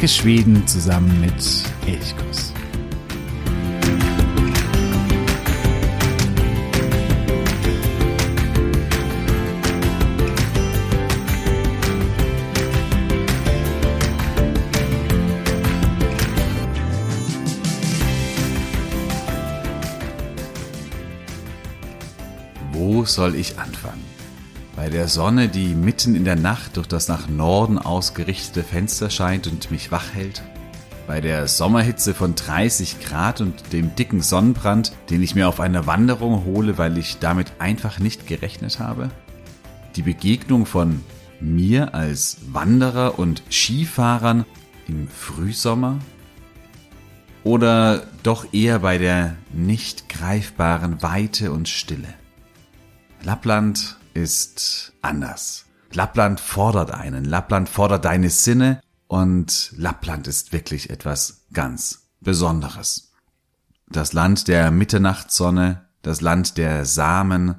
Entdecke 0.00 0.22
Schweden 0.22 0.66
zusammen 0.66 1.20
mit 1.20 1.34
Elchkuss. 1.86 2.54
Wo 22.72 23.04
soll 23.04 23.34
ich 23.34 23.58
anfangen? 23.58 23.79
Der 24.92 25.06
Sonne, 25.06 25.48
die 25.48 25.76
mitten 25.76 26.16
in 26.16 26.24
der 26.24 26.34
Nacht 26.34 26.76
durch 26.76 26.88
das 26.88 27.06
nach 27.06 27.28
Norden 27.28 27.78
ausgerichtete 27.78 28.64
Fenster 28.64 29.08
scheint 29.08 29.46
und 29.46 29.70
mich 29.70 29.92
wach 29.92 30.14
hält? 30.14 30.42
Bei 31.06 31.20
der 31.20 31.46
Sommerhitze 31.46 32.12
von 32.12 32.34
30 32.34 32.98
Grad 32.98 33.40
und 33.40 33.72
dem 33.72 33.94
dicken 33.94 34.20
Sonnenbrand, 34.20 34.92
den 35.08 35.22
ich 35.22 35.36
mir 35.36 35.48
auf 35.48 35.60
einer 35.60 35.86
Wanderung 35.86 36.44
hole, 36.44 36.76
weil 36.76 36.98
ich 36.98 37.20
damit 37.20 37.52
einfach 37.60 38.00
nicht 38.00 38.26
gerechnet 38.26 38.80
habe? 38.80 39.10
Die 39.94 40.02
Begegnung 40.02 40.66
von 40.66 41.04
mir 41.38 41.94
als 41.94 42.38
Wanderer 42.50 43.16
und 43.16 43.44
Skifahrern 43.48 44.44
im 44.88 45.06
Frühsommer? 45.06 46.00
Oder 47.44 48.08
doch 48.24 48.52
eher 48.52 48.80
bei 48.80 48.98
der 48.98 49.36
nicht 49.52 50.08
greifbaren 50.08 51.00
Weite 51.00 51.52
und 51.52 51.68
Stille? 51.68 52.12
Lappland 53.22 53.99
ist 54.14 54.92
anders. 55.02 55.66
Lappland 55.92 56.40
fordert 56.40 56.92
einen, 56.92 57.24
Lappland 57.24 57.68
fordert 57.68 58.04
deine 58.04 58.30
Sinne 58.30 58.80
und 59.08 59.72
Lappland 59.76 60.26
ist 60.28 60.52
wirklich 60.52 60.90
etwas 60.90 61.46
ganz 61.52 62.08
Besonderes. 62.20 63.12
Das 63.88 64.12
Land 64.12 64.46
der 64.46 64.70
Mitternachtssonne, 64.70 65.88
das 66.02 66.20
Land 66.20 66.58
der 66.58 66.84
Samen 66.84 67.56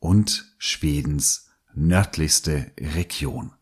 und 0.00 0.46
Schwedens 0.58 1.50
nördlichste 1.74 2.72
Region. 2.78 3.52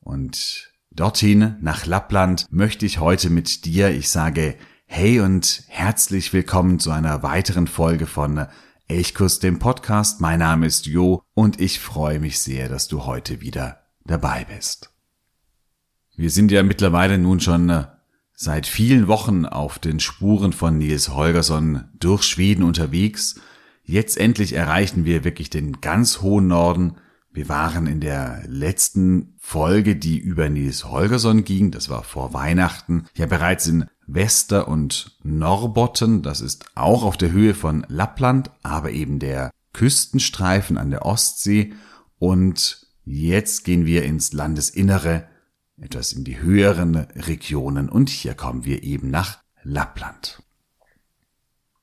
Und 0.00 0.72
dorthin, 0.90 1.56
nach 1.60 1.86
Lappland, 1.86 2.46
möchte 2.50 2.86
ich 2.86 3.00
heute 3.00 3.30
mit 3.30 3.64
dir, 3.64 3.90
ich 3.90 4.10
sage 4.10 4.56
hey 4.86 5.20
und 5.20 5.64
herzlich 5.68 6.32
willkommen 6.32 6.78
zu 6.78 6.90
einer 6.90 7.22
weiteren 7.22 7.66
Folge 7.66 8.06
von 8.06 8.46
Elchkuss, 8.90 9.38
dem 9.38 9.58
Podcast. 9.58 10.22
Mein 10.22 10.38
Name 10.38 10.66
ist 10.66 10.86
Jo 10.86 11.22
und 11.34 11.60
ich 11.60 11.78
freue 11.78 12.20
mich 12.20 12.40
sehr, 12.40 12.70
dass 12.70 12.88
du 12.88 13.04
heute 13.04 13.42
wieder 13.42 13.82
dabei 14.06 14.46
bist. 14.48 14.94
Wir 16.16 16.30
sind 16.30 16.50
ja 16.50 16.62
mittlerweile 16.62 17.18
nun 17.18 17.38
schon 17.38 17.68
äh, 17.68 17.84
seit 18.32 18.66
vielen 18.66 19.06
Wochen 19.06 19.44
auf 19.44 19.78
den 19.78 20.00
Spuren 20.00 20.54
von 20.54 20.78
Nils 20.78 21.10
Holgersson 21.10 21.84
durch 22.00 22.22
Schweden 22.22 22.62
unterwegs. 22.62 23.38
Jetzt 23.84 24.16
endlich 24.16 24.54
erreichen 24.54 25.04
wir 25.04 25.22
wirklich 25.22 25.50
den 25.50 25.82
ganz 25.82 26.22
hohen 26.22 26.46
Norden. 26.46 26.96
Wir 27.30 27.50
waren 27.50 27.86
in 27.86 28.00
der 28.00 28.42
letzten 28.46 29.34
Folge, 29.36 29.96
die 29.96 30.18
über 30.18 30.48
Nils 30.48 30.86
Holgersson 30.86 31.44
ging, 31.44 31.70
das 31.72 31.90
war 31.90 32.04
vor 32.04 32.32
Weihnachten, 32.32 33.04
ja 33.14 33.26
bereits 33.26 33.66
in 33.66 33.84
Wester- 34.08 34.68
und 34.68 35.18
Norrbotten, 35.22 36.22
das 36.22 36.40
ist 36.40 36.64
auch 36.74 37.04
auf 37.04 37.16
der 37.16 37.30
Höhe 37.30 37.54
von 37.54 37.84
Lappland, 37.88 38.50
aber 38.62 38.90
eben 38.90 39.18
der 39.18 39.50
Küstenstreifen 39.74 40.78
an 40.78 40.90
der 40.90 41.04
Ostsee. 41.04 41.74
Und 42.18 42.86
jetzt 43.04 43.64
gehen 43.64 43.84
wir 43.84 44.04
ins 44.04 44.32
Landesinnere, 44.32 45.28
etwas 45.76 46.12
in 46.12 46.24
die 46.24 46.40
höheren 46.40 46.96
Regionen 46.96 47.88
und 47.88 48.08
hier 48.08 48.34
kommen 48.34 48.64
wir 48.64 48.82
eben 48.82 49.10
nach 49.10 49.38
Lappland. 49.62 50.42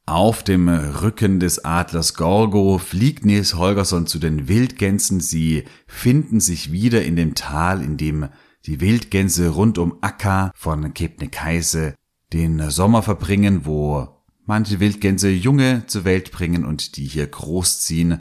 Auf 0.07 0.43
dem 0.43 0.67
Rücken 0.67 1.39
des 1.39 1.63
Adlers 1.63 2.15
Gorgo 2.15 2.77
fliegt 2.79 3.25
Nils 3.25 3.55
Holgersson 3.55 4.05
zu 4.07 4.19
den 4.19 4.47
Wildgänsen. 4.47 5.19
Sie 5.19 5.63
finden 5.87 6.39
sich 6.39 6.71
wieder 6.71 7.03
in 7.03 7.15
dem 7.15 7.33
Tal, 7.33 7.81
in 7.81 7.97
dem 7.97 8.29
die 8.65 8.81
Wildgänse 8.81 9.49
rund 9.49 9.77
um 9.77 9.97
Akka 10.01 10.51
von 10.55 10.93
Kebnekaise 10.93 11.95
den 12.33 12.69
Sommer 12.69 13.01
verbringen, 13.03 13.65
wo 13.65 14.07
manche 14.45 14.79
Wildgänse 14.79 15.29
Junge 15.29 15.85
zur 15.87 16.05
Welt 16.05 16.31
bringen 16.31 16.65
und 16.65 16.97
die 16.97 17.05
hier 17.05 17.27
großziehen. 17.27 18.19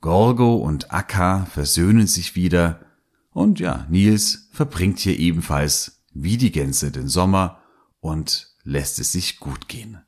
Gorgo 0.00 0.56
und 0.56 0.92
Akka 0.92 1.46
versöhnen 1.46 2.06
sich 2.06 2.36
wieder 2.36 2.80
und 3.30 3.60
ja, 3.60 3.86
Nils 3.90 4.48
verbringt 4.52 4.98
hier 4.98 5.18
ebenfalls 5.18 6.04
wie 6.12 6.36
die 6.36 6.52
Gänse 6.52 6.90
den 6.90 7.08
Sommer 7.08 7.60
und 8.00 8.54
lässt 8.62 8.98
es 8.98 9.12
sich 9.12 9.38
gut 9.38 9.68
gehen. 9.68 9.98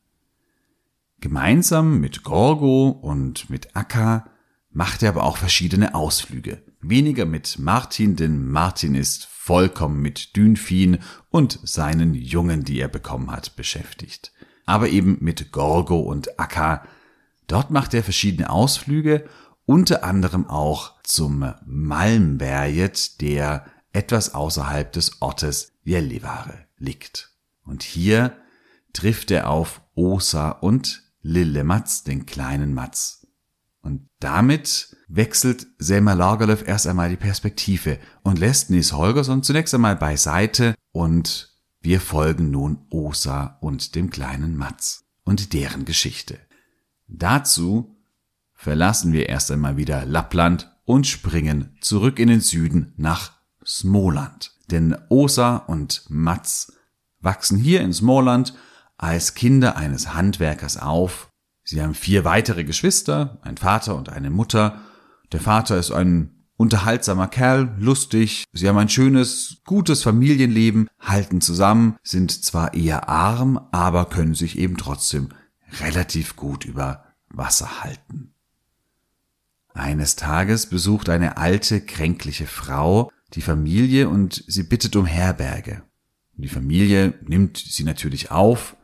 Gemeinsam 1.21 1.99
mit 1.99 2.23
Gorgo 2.23 2.89
und 2.89 3.51
mit 3.51 3.77
Akka 3.77 4.31
macht 4.71 5.03
er 5.03 5.11
aber 5.11 5.25
auch 5.25 5.37
verschiedene 5.37 5.95
Ausflüge. 5.95 6.63
Weniger 6.81 7.27
mit 7.27 7.59
Martin, 7.59 8.15
denn 8.15 8.47
Martin 8.47 8.95
ist 8.95 9.27
vollkommen 9.49 10.03
mit 10.03 10.37
Dünfin 10.37 10.99
und 11.31 11.59
seinen 11.63 12.13
Jungen, 12.13 12.65
die 12.65 12.81
er 12.81 12.89
bekommen 12.89 13.31
hat, 13.31 13.57
beschäftigt. 13.57 14.31
Aber 14.67 14.91
eben 14.91 15.17
mit 15.23 15.53
Gorgo 15.53 16.01
und 16.01 16.39
Akka. 16.39 16.87
Dort 17.47 17.71
macht 17.71 17.95
er 17.95 18.05
verschiedene 18.05 18.51
Ausflüge, 18.51 19.25
unter 19.65 20.05
anderem 20.05 20.47
auch 20.51 21.03
zum 21.03 21.51
Malmberget, 21.65 23.23
der 23.23 23.65
etwas 23.95 24.35
außerhalb 24.35 24.93
des 24.93 25.23
Ortes 25.23 25.73
Jellivare 25.83 26.67
liegt. 26.77 27.33
Und 27.65 27.83
hier 27.83 28.37
trifft 28.93 29.31
er 29.31 29.49
auf 29.49 29.81
Osa 29.95 30.51
und 30.51 31.05
Lille 31.23 31.65
Matz, 31.65 32.05
den 32.05 32.27
kleinen 32.27 32.75
Matz. 32.75 33.27
Und 33.81 34.11
damit 34.21 34.95
wechselt 35.09 35.67
Selma 35.79 36.13
Lagerlöf 36.13 36.67
erst 36.67 36.87
einmal 36.87 37.09
die 37.09 37.17
Perspektive 37.17 37.99
und 38.23 38.39
lässt 38.39 38.71
Nils 38.71 38.93
Holgersson 38.93 39.43
zunächst 39.43 39.75
einmal 39.75 39.97
beiseite 39.97 40.75
und 40.93 41.57
wir 41.81 42.01
folgen 42.01 42.51
nun 42.51 42.87
Osa 42.91 43.59
und 43.61 43.95
dem 43.95 44.11
kleinen 44.11 44.57
Matz 44.57 45.05
und 45.25 45.53
deren 45.53 45.85
Geschichte. 45.85 46.39
Dazu 47.07 47.97
verlassen 48.55 49.13
wir 49.13 49.29
erst 49.29 49.51
einmal 49.51 49.77
wieder 49.77 50.05
Lappland 50.05 50.71
und 50.85 51.07
springen 51.07 51.77
zurück 51.81 52.19
in 52.19 52.29
den 52.29 52.41
Süden 52.41 52.93
nach 52.97 53.33
Smoland. 53.65 54.53
Denn 54.71 54.97
Osa 55.09 55.57
und 55.57 56.05
Matz 56.09 56.73
wachsen 57.21 57.59
hier 57.59 57.81
in 57.81 57.93
Smoland 57.93 58.55
als 58.97 59.35
Kinder 59.35 59.77
eines 59.77 60.15
Handwerkers 60.15 60.77
auf. 60.77 61.31
Sie 61.63 61.83
haben 61.83 61.95
vier 61.95 62.25
weitere 62.25 62.65
Geschwister, 62.65 63.39
ein 63.43 63.57
Vater 63.57 63.97
und 63.97 64.09
eine 64.09 64.31
Mutter. 64.31 64.81
Der 65.33 65.41
Vater 65.41 65.79
ist 65.79 65.91
ein 65.91 66.47
unterhaltsamer 66.57 67.29
Kerl, 67.29 67.75
lustig, 67.79 68.45
sie 68.53 68.69
haben 68.69 68.79
ein 68.79 68.89
schönes, 68.89 69.59
gutes 69.65 70.03
Familienleben, 70.03 70.89
halten 70.99 71.41
zusammen, 71.41 71.97
sind 72.03 72.33
zwar 72.33 72.75
eher 72.75 73.09
arm, 73.09 73.61
aber 73.71 74.07
können 74.07 74.35
sich 74.35 74.59
eben 74.59 74.77
trotzdem 74.77 75.29
relativ 75.81 76.35
gut 76.35 76.65
über 76.65 77.05
Wasser 77.29 77.83
halten. 77.83 78.35
Eines 79.75 80.17
Tages 80.17 80.67
besucht 80.67 81.09
eine 81.09 81.37
alte, 81.37 81.81
kränkliche 81.81 82.47
Frau 82.47 83.13
die 83.35 83.43
Familie 83.43 84.09
und 84.09 84.43
sie 84.49 84.63
bittet 84.63 84.97
um 84.97 85.07
Herberge. 85.07 85.83
Die 86.35 86.49
Familie 86.49 87.15
nimmt 87.27 87.59
sie 87.59 87.85
natürlich 87.85 88.31
auf, 88.31 88.77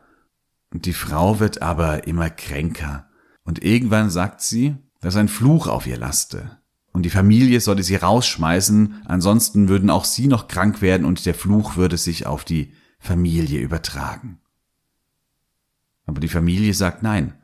und 0.71 0.85
die 0.85 0.93
Frau 0.93 1.39
wird 1.39 1.61
aber 1.61 2.05
immer 2.05 2.29
kränker. 2.29 3.09
Und 3.43 3.63
irgendwann 3.63 4.09
sagt 4.09 4.41
sie, 4.41 4.75
dass 5.05 5.17
ein 5.17 5.27
Fluch 5.27 5.67
auf 5.67 5.85
ihr 5.85 5.97
laste. 5.97 6.57
Und 6.91 7.03
die 7.03 7.11
Familie 7.11 7.61
sollte 7.61 7.83
sie 7.83 7.95
rausschmeißen, 7.95 9.03
ansonsten 9.05 9.69
würden 9.69 9.91
auch 9.91 10.03
sie 10.03 10.25
noch 10.25 10.47
krank 10.47 10.81
werden 10.81 11.05
und 11.05 11.27
der 11.27 11.35
Fluch 11.35 11.75
würde 11.75 11.95
sich 11.95 12.25
auf 12.25 12.43
die 12.43 12.73
Familie 12.97 13.59
übertragen. 13.59 14.39
Aber 16.07 16.19
die 16.19 16.27
Familie 16.27 16.73
sagt 16.73 17.03
nein. 17.03 17.35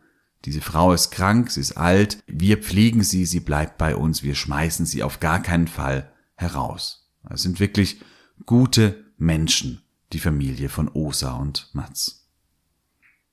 Diese 0.43 0.59
Frau 0.59 0.91
ist 0.91 1.11
krank, 1.11 1.51
sie 1.51 1.61
ist 1.61 1.77
alt, 1.77 2.23
wir 2.25 2.57
pflegen 2.57 3.03
sie, 3.03 3.27
sie 3.27 3.41
bleibt 3.41 3.77
bei 3.77 3.95
uns, 3.95 4.23
wir 4.23 4.33
schmeißen 4.33 4.87
sie 4.87 5.03
auf 5.03 5.19
gar 5.19 5.39
keinen 5.39 5.67
Fall 5.67 6.11
heraus. 6.33 7.11
Es 7.29 7.43
sind 7.43 7.59
wirklich 7.59 8.01
gute 8.47 9.05
Menschen, 9.19 9.83
die 10.13 10.19
Familie 10.19 10.67
von 10.67 10.89
Osa 10.89 11.33
und 11.33 11.69
Mats. 11.73 12.27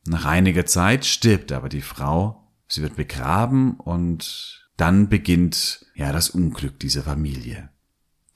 Nach 0.04 0.26
einiger 0.26 0.66
Zeit 0.66 1.06
stirbt 1.06 1.50
aber 1.50 1.70
die 1.70 1.80
Frau, 1.80 2.47
sie 2.68 2.82
wird 2.82 2.96
begraben 2.96 3.74
und 3.74 4.68
dann 4.76 5.08
beginnt 5.08 5.86
ja 5.94 6.12
das 6.12 6.30
Unglück 6.30 6.78
dieser 6.78 7.02
Familie. 7.02 7.70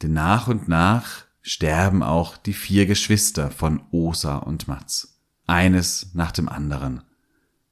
Denn 0.02 0.12
nach 0.12 0.48
und 0.48 0.68
nach 0.68 1.24
sterben 1.42 2.02
auch 2.02 2.36
die 2.36 2.52
vier 2.52 2.86
Geschwister 2.86 3.50
von 3.50 3.82
Osa 3.90 4.38
und 4.38 4.68
Mats. 4.68 5.20
Eines 5.46 6.14
nach 6.14 6.32
dem 6.32 6.48
anderen. 6.48 7.02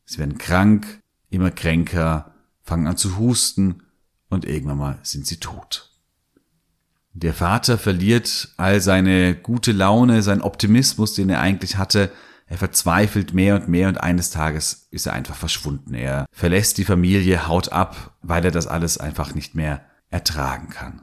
Sie 0.05 0.19
werden 0.19 0.39
krank, 0.39 1.03
immer 1.31 1.51
kränker, 1.51 2.35
fangen 2.63 2.87
an 2.87 2.97
zu 2.97 3.17
husten 3.17 3.83
und 4.29 4.45
irgendwann 4.45 4.79
mal 4.79 4.99
sind 5.03 5.27
sie 5.27 5.39
tot. 5.39 5.91
Der 7.13 7.35
Vater 7.35 7.79
verliert 7.79 8.53
all 8.57 8.81
seine 8.81 9.35
gute 9.35 9.73
Laune, 9.73 10.23
seinen 10.23 10.43
Optimismus, 10.43 11.15
den 11.15 11.29
er 11.29 11.41
eigentlich 11.41 11.77
hatte. 11.77 12.11
Er 12.51 12.59
verzweifelt 12.59 13.33
mehr 13.33 13.55
und 13.55 13.69
mehr 13.69 13.89
und 13.89 13.99
eines 13.99 14.31
Tages 14.31 14.89
ist 14.91 15.07
er 15.07 15.13
einfach 15.13 15.37
verschwunden. 15.37 15.95
Er 15.95 16.27
verlässt 16.33 16.79
die 16.79 16.85
Familie, 16.85 17.47
haut 17.47 17.71
ab, 17.71 18.17
weil 18.23 18.45
er 18.45 18.51
das 18.51 18.67
alles 18.67 18.99
einfach 18.99 19.37
nicht 19.37 19.55
mehr 19.55 19.83
ertragen 20.11 20.69
kann. 20.69 21.03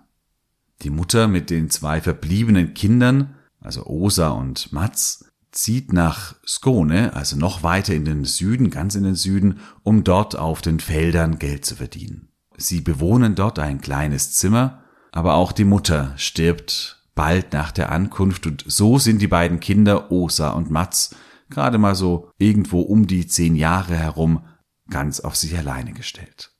Die 0.81 0.89
Mutter 0.89 1.29
mit 1.29 1.49
den 1.49 1.69
zwei 1.69 2.01
verbliebenen 2.01 2.73
Kindern, 2.73 3.35
also 3.61 3.85
Osa 3.85 4.27
und 4.31 4.73
Mats, 4.73 5.31
zieht 5.51 5.93
nach 5.93 6.35
Skone, 6.45 7.15
also 7.15 7.37
noch 7.37 7.63
weiter 7.63 7.93
in 7.93 8.03
den 8.03 8.25
Süden, 8.25 8.69
ganz 8.69 8.95
in 8.95 9.03
den 9.03 9.15
Süden, 9.15 9.61
um 9.83 10.03
dort 10.03 10.37
auf 10.37 10.61
den 10.61 10.81
Feldern 10.81 11.39
Geld 11.39 11.63
zu 11.63 11.77
verdienen. 11.77 12.27
Sie 12.57 12.81
bewohnen 12.81 13.35
dort 13.35 13.57
ein 13.57 13.79
kleines 13.79 14.33
Zimmer, 14.33 14.83
aber 15.13 15.35
auch 15.35 15.53
die 15.53 15.63
Mutter 15.63 16.11
stirbt 16.17 17.05
bald 17.15 17.53
nach 17.53 17.71
der 17.71 17.89
Ankunft 17.89 18.45
und 18.45 18.65
so 18.67 18.99
sind 18.99 19.21
die 19.21 19.27
beiden 19.27 19.61
Kinder 19.61 20.11
Osa 20.11 20.49
und 20.49 20.69
Mats 20.69 21.15
gerade 21.49 21.77
mal 21.77 21.95
so 21.95 22.31
irgendwo 22.37 22.81
um 22.81 23.07
die 23.07 23.27
zehn 23.27 23.55
Jahre 23.55 23.95
herum 23.95 24.41
ganz 24.89 25.19
auf 25.19 25.35
sich 25.35 25.57
alleine 25.57 25.93
gestellt. 25.93 26.51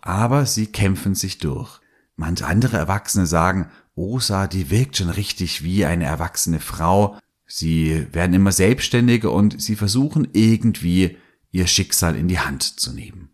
Aber 0.00 0.46
sie 0.46 0.66
kämpfen 0.66 1.14
sich 1.14 1.38
durch. 1.38 1.80
Manch 2.16 2.44
andere 2.44 2.76
Erwachsene 2.76 3.26
sagen, 3.26 3.70
Osa, 3.94 4.46
die 4.46 4.70
wirkt 4.70 4.96
schon 4.96 5.10
richtig 5.10 5.62
wie 5.62 5.84
eine 5.84 6.04
erwachsene 6.04 6.60
Frau. 6.60 7.18
Sie 7.46 8.06
werden 8.12 8.34
immer 8.34 8.52
selbstständiger 8.52 9.32
und 9.32 9.60
sie 9.60 9.76
versuchen 9.76 10.28
irgendwie 10.32 11.16
ihr 11.50 11.66
Schicksal 11.66 12.14
in 12.16 12.28
die 12.28 12.38
Hand 12.38 12.62
zu 12.62 12.92
nehmen. 12.92 13.30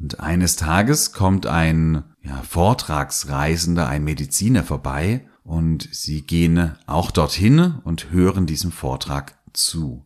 Und 0.00 0.20
eines 0.20 0.56
Tages 0.56 1.12
kommt 1.12 1.46
ein 1.46 2.04
ja, 2.22 2.42
Vortragsreisender, 2.42 3.88
ein 3.88 4.04
Mediziner 4.04 4.62
vorbei 4.62 5.26
und 5.42 5.88
sie 5.92 6.22
gehen 6.22 6.76
auch 6.86 7.10
dorthin 7.10 7.74
und 7.84 8.10
hören 8.10 8.46
diesem 8.46 8.70
Vortrag 8.70 9.38
zu. 9.52 10.04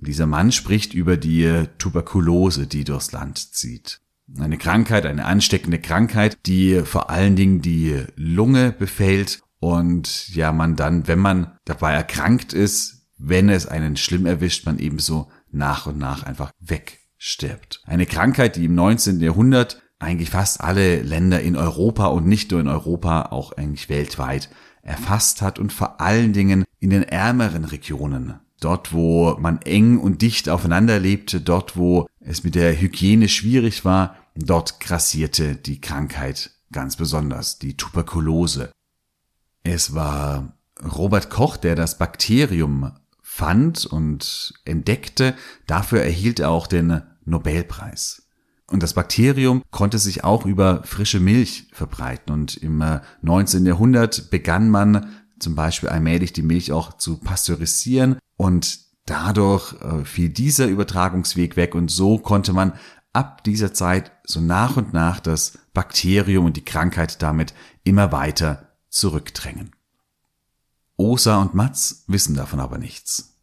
Dieser 0.00 0.26
Mann 0.26 0.52
spricht 0.52 0.94
über 0.94 1.16
die 1.16 1.64
Tuberkulose, 1.78 2.66
die 2.66 2.84
durchs 2.84 3.12
Land 3.12 3.38
zieht. 3.54 4.00
Eine 4.38 4.58
Krankheit, 4.58 5.06
eine 5.06 5.24
ansteckende 5.24 5.78
Krankheit, 5.78 6.38
die 6.46 6.82
vor 6.84 7.10
allen 7.10 7.36
Dingen 7.36 7.60
die 7.62 8.04
Lunge 8.16 8.72
befällt 8.72 9.42
und 9.58 10.34
ja, 10.34 10.52
man 10.52 10.76
dann, 10.76 11.06
wenn 11.08 11.18
man 11.18 11.58
dabei 11.64 11.92
erkrankt 11.92 12.52
ist, 12.52 13.06
wenn 13.18 13.48
es 13.48 13.66
einen 13.66 13.96
schlimm 13.96 14.26
erwischt, 14.26 14.64
man 14.64 14.78
ebenso 14.78 15.30
nach 15.50 15.86
und 15.86 15.98
nach 15.98 16.22
einfach 16.22 16.52
wegstirbt. 16.60 17.82
Eine 17.84 18.06
Krankheit, 18.06 18.56
die 18.56 18.64
im 18.64 18.74
19. 18.74 19.20
Jahrhundert 19.20 19.82
eigentlich 19.98 20.30
fast 20.30 20.62
alle 20.62 21.02
Länder 21.02 21.40
in 21.42 21.56
Europa 21.56 22.06
und 22.06 22.26
nicht 22.26 22.50
nur 22.50 22.60
in 22.60 22.68
Europa, 22.68 23.26
auch 23.26 23.52
eigentlich 23.52 23.90
weltweit 23.90 24.48
erfasst 24.82 25.42
hat 25.42 25.58
und 25.58 25.72
vor 25.72 26.00
allen 26.00 26.32
Dingen 26.32 26.64
in 26.78 26.88
den 26.88 27.02
ärmeren 27.02 27.66
Regionen 27.66 28.40
dort 28.60 28.92
wo 28.92 29.36
man 29.38 29.60
eng 29.62 29.98
und 29.98 30.22
dicht 30.22 30.48
aufeinander 30.48 30.98
lebte, 30.98 31.40
dort 31.40 31.76
wo 31.76 32.08
es 32.20 32.44
mit 32.44 32.54
der 32.54 32.78
Hygiene 32.80 33.28
schwierig 33.28 33.84
war, 33.84 34.16
dort 34.34 34.80
grassierte 34.80 35.56
die 35.56 35.80
Krankheit 35.80 36.52
ganz 36.72 36.96
besonders, 36.96 37.58
die 37.58 37.76
Tuberkulose. 37.76 38.70
Es 39.62 39.94
war 39.94 40.56
Robert 40.82 41.30
Koch, 41.30 41.56
der 41.56 41.74
das 41.74 41.98
Bakterium 41.98 42.92
fand 43.22 43.86
und 43.86 44.54
entdeckte. 44.64 45.34
Dafür 45.66 46.02
erhielt 46.02 46.40
er 46.40 46.50
auch 46.50 46.66
den 46.66 47.02
Nobelpreis. 47.24 48.22
Und 48.66 48.84
das 48.84 48.94
Bakterium 48.94 49.62
konnte 49.72 49.98
sich 49.98 50.22
auch 50.22 50.46
über 50.46 50.84
frische 50.84 51.18
Milch 51.18 51.66
verbreiten. 51.72 52.32
Und 52.32 52.56
im 52.56 52.82
19. 53.22 53.66
Jahrhundert 53.66 54.30
begann 54.30 54.70
man 54.70 55.08
zum 55.40 55.54
Beispiel 55.54 55.88
allmählich 55.88 56.32
die 56.32 56.42
Milch 56.42 56.72
auch 56.72 56.96
zu 56.96 57.16
pasteurisieren 57.16 58.18
und 58.36 58.80
dadurch 59.06 59.74
äh, 59.80 60.04
fiel 60.04 60.28
dieser 60.28 60.66
Übertragungsweg 60.66 61.56
weg 61.56 61.74
und 61.74 61.90
so 61.90 62.18
konnte 62.18 62.52
man 62.52 62.74
ab 63.12 63.42
dieser 63.44 63.74
Zeit 63.74 64.12
so 64.24 64.40
nach 64.40 64.76
und 64.76 64.92
nach 64.92 65.20
das 65.20 65.58
Bakterium 65.74 66.46
und 66.46 66.56
die 66.56 66.64
Krankheit 66.64 67.22
damit 67.22 67.54
immer 67.84 68.12
weiter 68.12 68.68
zurückdrängen. 68.88 69.72
Osa 70.96 71.40
und 71.40 71.54
Mats 71.54 72.04
wissen 72.06 72.34
davon 72.34 72.60
aber 72.60 72.78
nichts. 72.78 73.38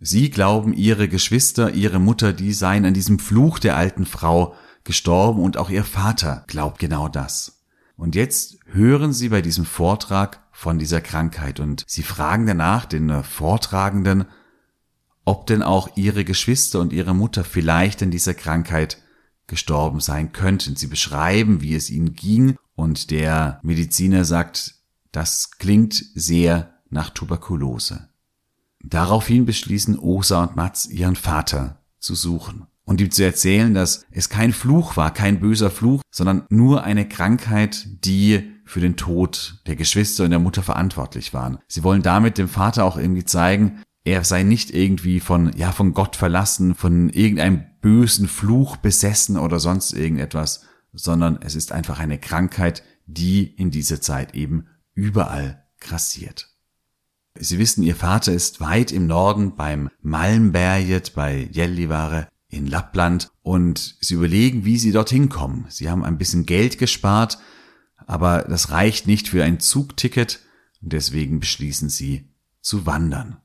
Sie 0.00 0.30
glauben, 0.30 0.72
ihre 0.72 1.08
Geschwister, 1.08 1.72
ihre 1.72 1.98
Mutter, 1.98 2.32
die 2.32 2.52
seien 2.52 2.84
an 2.84 2.94
diesem 2.94 3.18
Fluch 3.18 3.58
der 3.58 3.76
alten 3.76 4.06
Frau 4.06 4.54
gestorben 4.84 5.42
und 5.42 5.56
auch 5.56 5.70
ihr 5.70 5.84
Vater 5.84 6.44
glaubt 6.46 6.78
genau 6.78 7.08
das. 7.08 7.64
Und 7.96 8.14
jetzt 8.14 8.58
hören 8.66 9.12
sie 9.12 9.28
bei 9.28 9.42
diesem 9.42 9.64
Vortrag 9.64 10.40
von 10.58 10.80
dieser 10.80 11.00
Krankheit 11.00 11.60
und 11.60 11.84
sie 11.86 12.02
fragen 12.02 12.44
danach 12.44 12.84
den 12.84 13.22
Vortragenden, 13.22 14.24
ob 15.24 15.46
denn 15.46 15.62
auch 15.62 15.96
ihre 15.96 16.24
Geschwister 16.24 16.80
und 16.80 16.92
ihre 16.92 17.14
Mutter 17.14 17.44
vielleicht 17.44 18.02
in 18.02 18.10
dieser 18.10 18.34
Krankheit 18.34 19.00
gestorben 19.46 20.00
sein 20.00 20.32
könnten. 20.32 20.74
Sie 20.74 20.88
beschreiben, 20.88 21.60
wie 21.60 21.76
es 21.76 21.90
ihnen 21.90 22.14
ging, 22.14 22.56
und 22.74 23.12
der 23.12 23.60
Mediziner 23.62 24.24
sagt, 24.24 24.74
das 25.12 25.52
klingt 25.58 25.94
sehr 26.16 26.74
nach 26.90 27.10
Tuberkulose. 27.10 28.08
Daraufhin 28.82 29.46
beschließen 29.46 29.96
Osa 29.96 30.42
und 30.42 30.56
Mats, 30.56 30.86
ihren 30.86 31.14
Vater 31.14 31.84
zu 32.00 32.16
suchen 32.16 32.66
und 32.82 33.00
ihm 33.00 33.12
zu 33.12 33.22
erzählen, 33.22 33.74
dass 33.74 34.06
es 34.10 34.28
kein 34.28 34.52
Fluch 34.52 34.96
war, 34.96 35.14
kein 35.14 35.38
böser 35.38 35.70
Fluch, 35.70 36.02
sondern 36.10 36.46
nur 36.48 36.82
eine 36.82 37.06
Krankheit, 37.08 37.86
die 38.04 38.57
für 38.68 38.80
den 38.80 38.96
Tod 38.96 39.60
der 39.66 39.76
Geschwister 39.76 40.24
und 40.24 40.30
der 40.30 40.38
Mutter 40.38 40.62
verantwortlich 40.62 41.32
waren. 41.32 41.58
Sie 41.68 41.82
wollen 41.82 42.02
damit 42.02 42.36
dem 42.36 42.48
Vater 42.48 42.84
auch 42.84 42.98
irgendwie 42.98 43.24
zeigen, 43.24 43.82
er 44.04 44.24
sei 44.24 44.42
nicht 44.42 44.70
irgendwie 44.70 45.20
von, 45.20 45.52
ja, 45.56 45.72
von 45.72 45.94
Gott 45.94 46.16
verlassen, 46.16 46.74
von 46.74 47.08
irgendeinem 47.08 47.64
bösen 47.80 48.28
Fluch 48.28 48.76
besessen 48.76 49.38
oder 49.38 49.58
sonst 49.58 49.92
irgendetwas, 49.92 50.64
sondern 50.92 51.38
es 51.42 51.54
ist 51.54 51.72
einfach 51.72 51.98
eine 51.98 52.18
Krankheit, 52.18 52.82
die 53.06 53.44
in 53.44 53.70
dieser 53.70 54.00
Zeit 54.00 54.34
eben 54.34 54.66
überall 54.94 55.64
grassiert. 55.80 56.48
Sie 57.38 57.58
wissen, 57.58 57.82
ihr 57.82 57.96
Vater 57.96 58.32
ist 58.32 58.60
weit 58.60 58.92
im 58.92 59.06
Norden 59.06 59.56
beim 59.56 59.90
Malmberget 60.02 61.14
bei 61.14 61.48
Jellivare 61.52 62.28
in 62.48 62.66
Lappland 62.66 63.30
und 63.42 63.96
sie 64.00 64.14
überlegen, 64.14 64.64
wie 64.64 64.78
sie 64.78 64.92
dorthin 64.92 65.28
kommen. 65.28 65.66
Sie 65.68 65.88
haben 65.88 66.04
ein 66.04 66.18
bisschen 66.18 66.46
Geld 66.46 66.78
gespart, 66.78 67.38
aber 68.08 68.42
das 68.42 68.72
reicht 68.72 69.06
nicht 69.06 69.28
für 69.28 69.44
ein 69.44 69.60
Zugticket 69.60 70.40
deswegen 70.80 71.40
beschließen 71.40 71.88
sie 71.88 72.28
zu 72.60 72.86
wandern. 72.86 73.38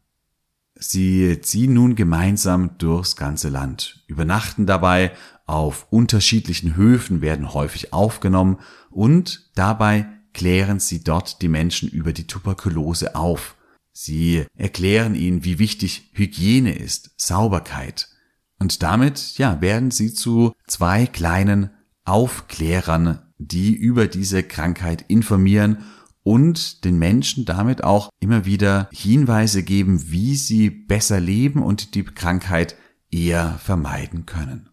Sie 0.75 1.39
ziehen 1.41 1.73
nun 1.73 1.95
gemeinsam 1.95 2.77
durchs 2.77 3.15
ganze 3.15 3.49
Land, 3.49 4.03
übernachten 4.07 4.65
dabei 4.65 5.11
auf 5.45 5.87
unterschiedlichen 5.91 6.75
Höfen, 6.75 7.21
werden 7.21 7.53
häufig 7.53 7.93
aufgenommen 7.93 8.59
und 8.89 9.51
dabei 9.55 10.07
klären 10.33 10.79
sie 10.79 11.03
dort 11.03 11.41
die 11.41 11.47
Menschen 11.47 11.89
über 11.89 12.11
die 12.11 12.27
Tuberkulose 12.27 13.15
auf. 13.15 13.55
Sie 13.91 14.45
erklären 14.55 15.13
ihnen, 15.13 15.43
wie 15.43 15.59
wichtig 15.59 16.09
Hygiene 16.13 16.73
ist, 16.73 17.11
Sauberkeit. 17.17 18.09
Und 18.57 18.81
damit, 18.81 19.37
ja, 19.37 19.61
werden 19.61 19.91
sie 19.91 20.13
zu 20.13 20.53
zwei 20.67 21.05
kleinen 21.05 21.69
Aufklärern, 22.03 23.32
die 23.47 23.75
über 23.75 24.07
diese 24.07 24.43
Krankheit 24.43 25.05
informieren 25.07 25.79
und 26.23 26.85
den 26.85 26.97
Menschen 26.97 27.45
damit 27.45 27.83
auch 27.83 28.09
immer 28.19 28.45
wieder 28.45 28.89
Hinweise 28.93 29.63
geben, 29.63 30.11
wie 30.11 30.35
sie 30.35 30.69
besser 30.69 31.19
leben 31.19 31.61
und 31.61 31.95
die 31.95 32.03
Krankheit 32.03 32.75
eher 33.11 33.59
vermeiden 33.63 34.25
können. 34.25 34.69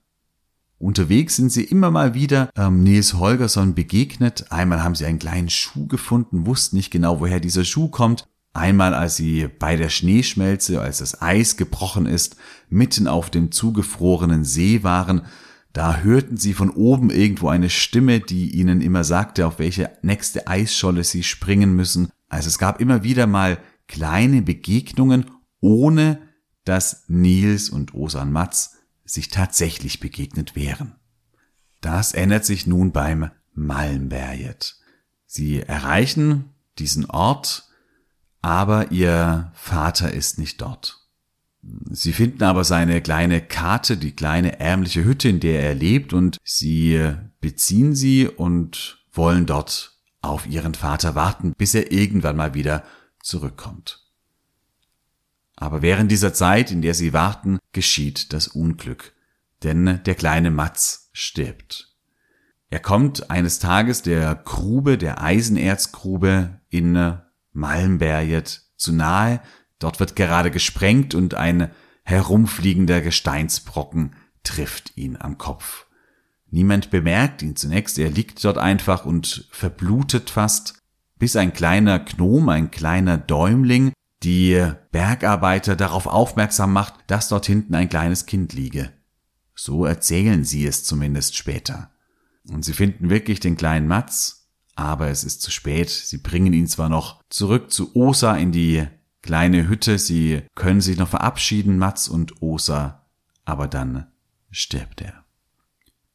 Unterwegs 0.78 1.36
sind 1.36 1.52
sie 1.52 1.64
immer 1.64 1.90
mal 1.90 2.14
wieder 2.14 2.48
ähm, 2.56 2.82
Nils 2.82 3.14
Holgersson 3.14 3.74
begegnet. 3.74 4.50
Einmal 4.50 4.82
haben 4.82 4.94
sie 4.94 5.04
einen 5.04 5.18
kleinen 5.18 5.50
Schuh 5.50 5.86
gefunden, 5.86 6.46
wussten 6.46 6.76
nicht 6.76 6.90
genau, 6.90 7.20
woher 7.20 7.38
dieser 7.38 7.64
Schuh 7.64 7.88
kommt. 7.88 8.26
Einmal, 8.54 8.94
als 8.94 9.16
sie 9.16 9.46
bei 9.46 9.76
der 9.76 9.90
Schneeschmelze, 9.90 10.80
als 10.80 10.98
das 10.98 11.20
Eis 11.20 11.56
gebrochen 11.56 12.06
ist, 12.06 12.36
mitten 12.70 13.08
auf 13.08 13.28
dem 13.28 13.52
zugefrorenen 13.52 14.44
See 14.44 14.82
waren, 14.82 15.22
da 15.72 15.98
hörten 15.98 16.36
sie 16.36 16.52
von 16.52 16.70
oben 16.70 17.10
irgendwo 17.10 17.48
eine 17.48 17.70
Stimme, 17.70 18.20
die 18.20 18.50
ihnen 18.50 18.80
immer 18.80 19.04
sagte, 19.04 19.46
auf 19.46 19.58
welche 19.58 19.90
nächste 20.02 20.48
Eisscholle 20.48 21.04
sie 21.04 21.22
springen 21.22 21.74
müssen. 21.74 22.10
Also 22.28 22.48
es 22.48 22.58
gab 22.58 22.80
immer 22.80 23.04
wieder 23.04 23.26
mal 23.26 23.58
kleine 23.86 24.42
Begegnungen, 24.42 25.30
ohne 25.60 26.20
dass 26.64 27.04
Nils 27.08 27.70
und 27.70 27.94
Osan 27.94 28.32
Matz 28.32 28.76
sich 29.04 29.28
tatsächlich 29.28 30.00
begegnet 30.00 30.56
wären. 30.56 30.96
Das 31.80 32.12
ändert 32.12 32.44
sich 32.44 32.66
nun 32.66 32.92
beim 32.92 33.30
Malmberget. 33.54 34.76
Sie 35.26 35.60
erreichen 35.60 36.50
diesen 36.78 37.06
Ort, 37.06 37.68
aber 38.42 38.90
ihr 38.90 39.52
Vater 39.54 40.12
ist 40.12 40.38
nicht 40.38 40.60
dort. 40.60 40.99
Sie 41.62 42.12
finden 42.12 42.42
aber 42.42 42.64
seine 42.64 43.02
kleine 43.02 43.40
Karte, 43.40 43.96
die 43.96 44.12
kleine 44.12 44.60
ärmliche 44.60 45.04
Hütte, 45.04 45.28
in 45.28 45.40
der 45.40 45.62
er 45.62 45.74
lebt, 45.74 46.12
und 46.12 46.38
sie 46.42 47.12
beziehen 47.40 47.94
sie 47.94 48.28
und 48.28 49.04
wollen 49.12 49.46
dort 49.46 49.98
auf 50.22 50.46
ihren 50.46 50.74
Vater 50.74 51.14
warten, 51.14 51.52
bis 51.56 51.74
er 51.74 51.92
irgendwann 51.92 52.36
mal 52.36 52.54
wieder 52.54 52.84
zurückkommt. 53.22 54.06
Aber 55.56 55.82
während 55.82 56.10
dieser 56.10 56.32
Zeit, 56.32 56.70
in 56.70 56.80
der 56.80 56.94
sie 56.94 57.12
warten, 57.12 57.58
geschieht 57.72 58.32
das 58.32 58.48
Unglück, 58.48 59.12
denn 59.62 60.00
der 60.04 60.14
kleine 60.14 60.50
Matz 60.50 61.10
stirbt. 61.12 61.94
Er 62.70 62.80
kommt 62.80 63.30
eines 63.30 63.58
Tages 63.58 64.00
der 64.00 64.34
Grube, 64.34 64.96
der 64.96 65.22
Eisenerzgrube 65.22 66.60
in 66.70 67.18
Malmberget 67.52 68.62
zu 68.76 68.92
nahe, 68.92 69.42
dort 69.80 69.98
wird 69.98 70.14
gerade 70.14 70.52
gesprengt 70.52 71.16
und 71.16 71.34
ein 71.34 71.70
herumfliegender 72.04 73.00
Gesteinsbrocken 73.00 74.14
trifft 74.44 74.96
ihn 74.96 75.16
am 75.18 75.36
Kopf. 75.36 75.86
Niemand 76.50 76.90
bemerkt 76.90 77.42
ihn 77.42 77.56
zunächst, 77.56 77.98
er 77.98 78.10
liegt 78.10 78.42
dort 78.44 78.58
einfach 78.58 79.04
und 79.04 79.48
verblutet 79.50 80.30
fast, 80.30 80.78
bis 81.18 81.36
ein 81.36 81.52
kleiner 81.52 81.98
Gnom, 81.98 82.48
ein 82.48 82.70
kleiner 82.70 83.18
Däumling, 83.18 83.92
die 84.22 84.66
Bergarbeiter 84.90 85.76
darauf 85.76 86.06
aufmerksam 86.06 86.72
macht, 86.72 86.94
dass 87.06 87.28
dort 87.28 87.46
hinten 87.46 87.74
ein 87.74 87.88
kleines 87.88 88.26
Kind 88.26 88.52
liege. 88.52 88.92
So 89.54 89.84
erzählen 89.84 90.44
sie 90.44 90.66
es 90.66 90.84
zumindest 90.84 91.36
später. 91.36 91.90
Und 92.48 92.64
sie 92.64 92.72
finden 92.72 93.10
wirklich 93.10 93.40
den 93.40 93.56
kleinen 93.56 93.86
Matz, 93.86 94.48
aber 94.74 95.08
es 95.08 95.24
ist 95.24 95.42
zu 95.42 95.50
spät. 95.50 95.90
Sie 95.90 96.18
bringen 96.18 96.52
ihn 96.52 96.66
zwar 96.66 96.88
noch 96.88 97.22
zurück 97.28 97.70
zu 97.70 97.94
Osa 97.94 98.36
in 98.36 98.52
die 98.52 98.86
kleine 99.22 99.68
Hütte, 99.68 99.98
sie 99.98 100.42
können 100.54 100.80
sich 100.80 100.98
noch 100.98 101.08
verabschieden, 101.08 101.78
Matz 101.78 102.08
und 102.08 102.42
Osa, 102.42 103.06
aber 103.44 103.68
dann 103.68 104.06
stirbt 104.50 105.00
er. 105.00 105.24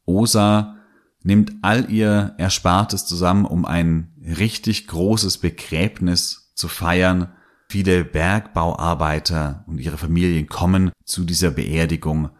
Osa 0.04 0.76
nimmt 1.22 1.52
all 1.62 1.90
ihr 1.90 2.34
Erspartes 2.38 3.06
zusammen, 3.06 3.44
um 3.44 3.64
ein 3.64 4.12
richtig 4.24 4.86
großes 4.86 5.38
Begräbnis 5.38 6.52
zu 6.54 6.68
feiern. 6.68 7.32
Viele 7.68 8.04
Bergbauarbeiter 8.04 9.64
und 9.66 9.78
ihre 9.78 9.98
Familien 9.98 10.46
kommen 10.46 10.92
zu 11.04 11.24
dieser 11.24 11.50
Beerdigung. 11.50 12.30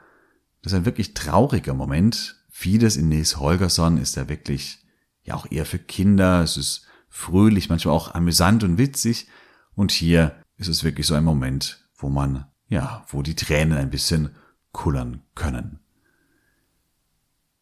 Das 0.63 0.73
ist 0.73 0.79
ein 0.79 0.85
wirklich 0.85 1.15
trauriger 1.15 1.75
Moment. 1.75 2.37
Vieles 2.49 2.97
in 2.97 3.09
Nils 3.09 3.39
Holgersson 3.39 3.99
ist 3.99 4.17
ja 4.17 4.29
wirklich 4.29 4.79
ja 5.25 5.35
auch 5.35 5.51
eher 5.51 5.67
für 5.67 5.81
Kinder. 5.81 6.43
Es 6.43 6.57
ist 6.57 6.87
fröhlich, 7.09 7.69
manchmal 7.69 7.95
auch 7.95 8.15
amüsant 8.15 8.63
und 8.63 8.79
witzig. 8.79 9.27
Und 9.75 9.91
hier 9.91 10.37
ist 10.57 10.69
es 10.69 10.85
wirklich 10.85 11.07
so 11.07 11.15
ein 11.15 11.25
Moment, 11.25 11.87
wo 11.97 12.09
man, 12.09 12.47
ja, 12.69 13.05
wo 13.09 13.23
die 13.23 13.37
Tränen 13.37 13.77
ein 13.77 13.91
bisschen 13.91 14.31
kullern 14.73 15.23
können. 15.35 15.81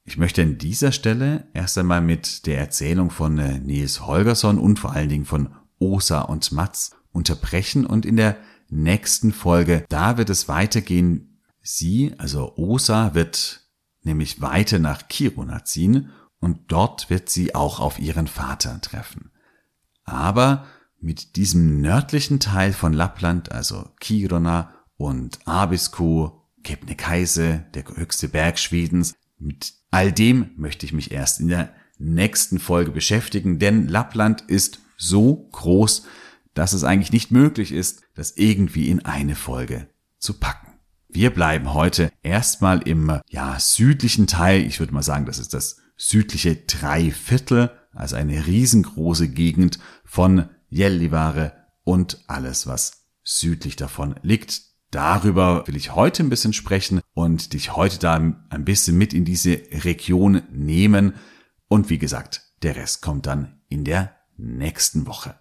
Ich 0.05 0.19
möchte 0.19 0.43
an 0.43 0.59
dieser 0.59 0.93
Stelle 0.93 1.49
erst 1.55 1.79
einmal 1.79 2.03
mit 2.03 2.47
der 2.47 2.59
Erzählung 2.59 3.11
von 3.11 3.39
äh, 3.39 3.59
Nils 3.59 4.03
Holgersson 4.07 4.59
und 4.59 4.79
vor 4.79 4.93
allen 4.93 5.09
Dingen 5.09 5.25
von 5.25 5.55
Osa 5.79 6.21
und 6.21 6.53
Mats 6.53 6.95
unterbrechen 7.11 7.87
und 7.87 8.05
in 8.05 8.17
der 8.17 8.37
nächsten 8.69 9.33
Folge, 9.33 9.85
da 9.89 10.19
wird 10.19 10.31
es 10.31 10.49
weitergehen. 10.49 11.41
Sie, 11.63 12.13
also 12.19 12.57
Osa, 12.57 13.15
wird 13.15 13.63
nämlich 14.03 14.43
weiter 14.43 14.79
nach 14.79 15.09
Kiruna 15.09 15.65
ziehen 15.65 16.11
und 16.41 16.71
dort 16.71 17.09
wird 17.09 17.31
sie 17.31 17.55
auch 17.55 17.81
auf 17.81 17.99
ihren 17.99 18.27
Vater 18.27 18.81
treffen. 18.83 19.31
Aber 20.05 20.67
mit 21.05 21.37
diesem 21.37 21.83
nördlichen 21.83 22.41
Teil 22.41 22.73
von 22.73 22.95
Lappland, 22.95 23.53
also 23.53 23.91
Kiruna 24.01 24.75
und 24.97 25.39
Abisko, 25.47 26.43
Kebnekaise, 26.63 27.67
der 27.75 27.85
höchste 27.95 28.29
Berg 28.29 28.59
Schwedens, 28.59 29.15
mit 29.39 29.75
all 29.91 30.13
dem 30.13 30.53
möchte 30.57 30.87
ich 30.87 30.95
mich 30.95 31.13
erst 31.13 31.41
in 31.41 31.49
der 31.49 31.75
nächsten 31.99 32.59
Folge 32.59 32.91
beschäftigen, 32.91 33.59
denn 33.59 33.87
Lappland 33.87 34.41
ist 34.43 34.81
so 34.97 35.49
groß, 35.53 36.07
dass 36.55 36.73
es 36.73 36.85
eigentlich 36.85 37.13
nicht 37.13 37.31
möglich 37.31 37.73
ist, 37.73 38.03
das 38.15 38.37
irgendwie 38.39 38.89
in 38.89 39.05
eine 39.05 39.35
Folge 39.35 39.89
zu 40.19 40.33
packen. 40.33 40.73
Wir 41.09 41.31
bleiben 41.35 41.75
heute 41.75 42.11
erstmal 42.23 42.81
im 42.89 43.21
ja, 43.29 43.61
südlichen 43.61 44.27
Teil. 44.27 44.63
Ich 44.63 44.81
würde 44.81 44.95
mal 44.95 45.03
sagen, 45.03 45.27
das 45.27 45.39
ist 45.39 45.53
das 45.53 45.77
südliche 45.97 46.57
Dreiviertel, 46.57 47.71
also 47.93 48.17
eine 48.17 48.47
riesengroße 48.47 49.29
Gegend 49.29 49.79
von 50.05 50.49
Jellivare 50.75 51.53
und 51.85 52.25
alles, 52.27 52.67
was 52.67 53.05
südlich 53.23 53.77
davon 53.77 54.17
liegt. 54.23 54.63
Darüber 54.91 55.69
will 55.69 55.77
ich 55.77 55.95
heute 55.95 56.25
ein 56.25 56.31
bisschen 56.31 56.53
sprechen 56.53 57.01
und 57.15 57.53
dich 57.53 57.77
heute 57.77 58.01
da 58.01 58.15
ein 58.15 58.65
bisschen 58.65 58.99
mit 58.99 59.15
in 59.15 59.25
diese 59.25 59.53
Region 59.85 60.43
nehmen. 60.51 61.15
Und 61.69 61.91
wie 61.91 61.99
gesagt, 61.99 62.43
der 62.63 62.75
Rest 62.75 63.03
kommt 63.03 63.27
dann 63.27 63.61
in 63.69 63.85
der 63.85 64.17
nächsten 64.37 65.07
Woche. 65.07 65.39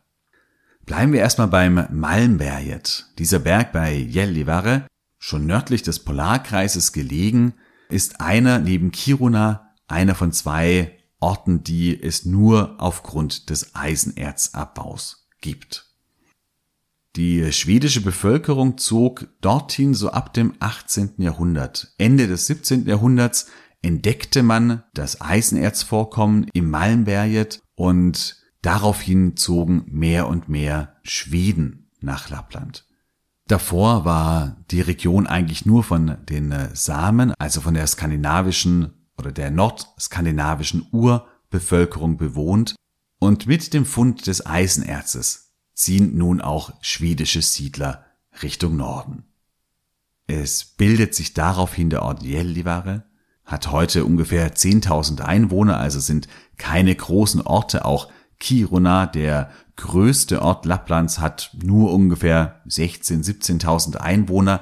Bleiben 0.86 1.14
wir 1.14 1.22
erstmal 1.22 1.48
beim 1.48 1.88
Malmberget. 1.90 3.08
Dieser 3.18 3.40
Berg 3.40 3.72
bei 3.72 3.96
Jellivare, 3.96 4.86
schon 5.18 5.48
nördlich 5.48 5.82
des 5.82 6.00
Polarkreises 6.00 6.94
gelegen, 6.94 7.56
ist 7.90 8.22
einer 8.22 8.60
neben 8.60 8.92
Kiruna 8.92 9.74
einer 9.88 10.14
von 10.14 10.32
zwei 10.32 11.00
Orten, 11.20 11.64
die 11.64 12.00
es 12.00 12.24
nur 12.24 12.76
aufgrund 12.80 13.50
des 13.50 13.74
Eisenerzabbaus 13.74 15.23
gibt. 15.44 15.86
Die 17.16 17.52
schwedische 17.52 18.02
Bevölkerung 18.02 18.80
zog 18.80 19.28
dorthin 19.42 19.94
so 19.94 20.10
ab 20.10 20.34
dem 20.34 20.56
18. 20.60 21.14
Jahrhundert. 21.18 21.94
Ende 22.00 22.28
des 22.28 22.48
17. 22.48 22.88
Jahrhunderts 22.88 23.52
entdeckte 23.84 24.42
man 24.42 24.82
das 24.96 25.22
Eisenerzvorkommen 25.22 26.48
im 26.54 26.72
Malmberget 26.72 27.62
und 27.76 28.38
daraufhin 28.64 29.38
zogen 29.38 29.84
mehr 29.88 30.28
und 30.28 30.50
mehr 30.50 30.96
Schweden 31.04 31.92
nach 32.00 32.30
Lappland. 32.30 32.88
Davor 33.48 34.06
war 34.06 34.58
die 34.72 34.82
Region 34.82 35.28
eigentlich 35.28 35.68
nur 35.68 35.84
von 35.84 36.18
den 36.28 36.52
Samen, 36.74 37.34
also 37.38 37.62
von 37.62 37.76
der 37.76 37.86
skandinavischen 37.86 38.94
oder 39.18 39.32
der 39.32 39.52
nordskandinavischen 39.52 40.88
Urbevölkerung 40.92 42.18
bewohnt 42.18 42.76
und 43.24 43.48
mit 43.48 43.74
dem 43.74 43.86
Fund 43.86 44.28
des 44.28 44.46
Eisenerzes 44.46 45.54
ziehen 45.74 46.18
nun 46.18 46.42
auch 46.42 46.74
schwedische 46.82 47.42
Siedler 47.42 48.04
Richtung 48.42 48.76
Norden. 48.76 49.24
Es 50.28 50.66
bildet 50.66 51.16
sich 51.16 51.34
daraufhin 51.34 51.90
der 51.90 52.02
Ort 52.02 52.24
Gällivare, 52.24 53.06
hat 53.46 53.72
heute 53.72 54.04
ungefähr 54.04 54.54
10.000 54.54 55.22
Einwohner, 55.22 55.78
also 55.78 56.02
sind 56.02 56.28
keine 56.58 56.94
großen 56.94 57.40
Orte. 57.42 57.86
Auch 57.86 58.12
Kiruna, 58.40 59.06
der 59.06 59.52
größte 59.78 60.42
Ort 60.42 60.66
Lapplands, 60.66 61.20
hat 61.20 61.56
nur 61.64 61.94
ungefähr 61.94 62.62
16.000, 62.68 63.62
17.000 63.62 63.96
Einwohner. 63.96 64.60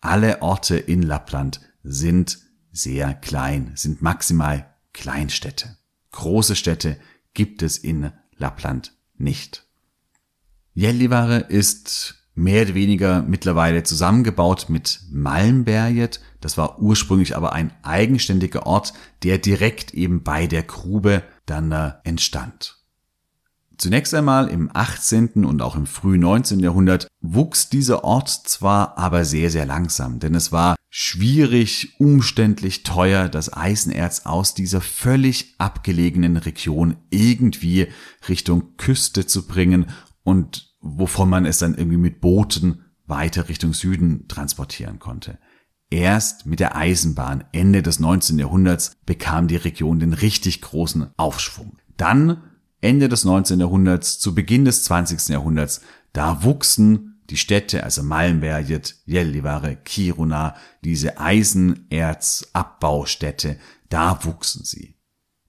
Alle 0.00 0.40
Orte 0.40 0.78
in 0.78 1.02
Lappland 1.02 1.60
sind 1.82 2.38
sehr 2.72 3.12
klein, 3.12 3.72
sind 3.74 4.00
maximal 4.00 4.74
Kleinstädte. 4.94 5.76
Große 6.12 6.56
Städte 6.56 6.96
gibt 7.38 7.62
es 7.62 7.78
in 7.78 8.10
Lappland 8.36 8.96
nicht. 9.16 9.64
Gällivare 10.74 11.38
ist 11.38 12.26
mehr 12.34 12.64
oder 12.64 12.74
weniger 12.74 13.22
mittlerweile 13.22 13.84
zusammengebaut 13.84 14.66
mit 14.68 15.02
Malmberget. 15.12 16.20
Das 16.40 16.58
war 16.58 16.80
ursprünglich 16.80 17.36
aber 17.36 17.52
ein 17.52 17.70
eigenständiger 17.84 18.66
Ort, 18.66 18.92
der 19.22 19.38
direkt 19.38 19.94
eben 19.94 20.24
bei 20.24 20.48
der 20.48 20.64
Grube 20.64 21.22
dann 21.46 21.70
äh, 21.70 21.92
entstand. 22.02 22.78
Zunächst 23.76 24.12
einmal 24.14 24.48
im 24.48 24.68
18. 24.74 25.44
und 25.44 25.62
auch 25.62 25.76
im 25.76 25.86
frühen 25.86 26.22
19. 26.22 26.58
Jahrhundert 26.58 27.06
wuchs 27.20 27.68
dieser 27.68 28.02
Ort 28.02 28.30
zwar 28.30 28.98
aber 28.98 29.24
sehr, 29.24 29.52
sehr 29.52 29.64
langsam, 29.64 30.18
denn 30.18 30.34
es 30.34 30.50
war 30.50 30.74
schwierig, 30.90 31.94
umständlich, 31.98 32.82
teuer, 32.82 33.28
das 33.28 33.52
Eisenerz 33.52 34.26
aus 34.26 34.54
dieser 34.54 34.80
völlig 34.80 35.54
abgelegenen 35.58 36.36
Region 36.36 36.96
irgendwie 37.10 37.88
Richtung 38.28 38.76
Küste 38.76 39.26
zu 39.26 39.46
bringen 39.46 39.86
und 40.22 40.74
wovon 40.80 41.28
man 41.28 41.44
es 41.44 41.58
dann 41.58 41.74
irgendwie 41.74 41.98
mit 41.98 42.20
Booten 42.20 42.84
weiter 43.06 43.48
Richtung 43.48 43.74
Süden 43.74 44.28
transportieren 44.28 44.98
konnte. 44.98 45.38
Erst 45.90 46.44
mit 46.44 46.60
der 46.60 46.76
Eisenbahn 46.76 47.44
Ende 47.52 47.82
des 47.82 47.98
19. 47.98 48.38
Jahrhunderts 48.38 48.96
bekam 49.06 49.48
die 49.48 49.56
Region 49.56 49.98
den 49.98 50.12
richtig 50.12 50.60
großen 50.60 51.08
Aufschwung. 51.16 51.78
Dann 51.96 52.42
Ende 52.80 53.08
des 53.08 53.24
19. 53.24 53.58
Jahrhunderts 53.60 54.18
zu 54.18 54.34
Beginn 54.34 54.64
des 54.64 54.84
20. 54.84 55.28
Jahrhunderts, 55.30 55.80
da 56.12 56.44
wuchsen 56.44 57.07
die 57.30 57.36
Städte, 57.36 57.84
also 57.84 58.02
Malmberget, 58.02 58.96
Gällivare, 59.06 59.76
Kiruna, 59.76 60.56
diese 60.82 61.20
Eisenerzabbaustädte, 61.20 63.60
da 63.88 64.24
wuchsen 64.24 64.64
sie. 64.64 64.96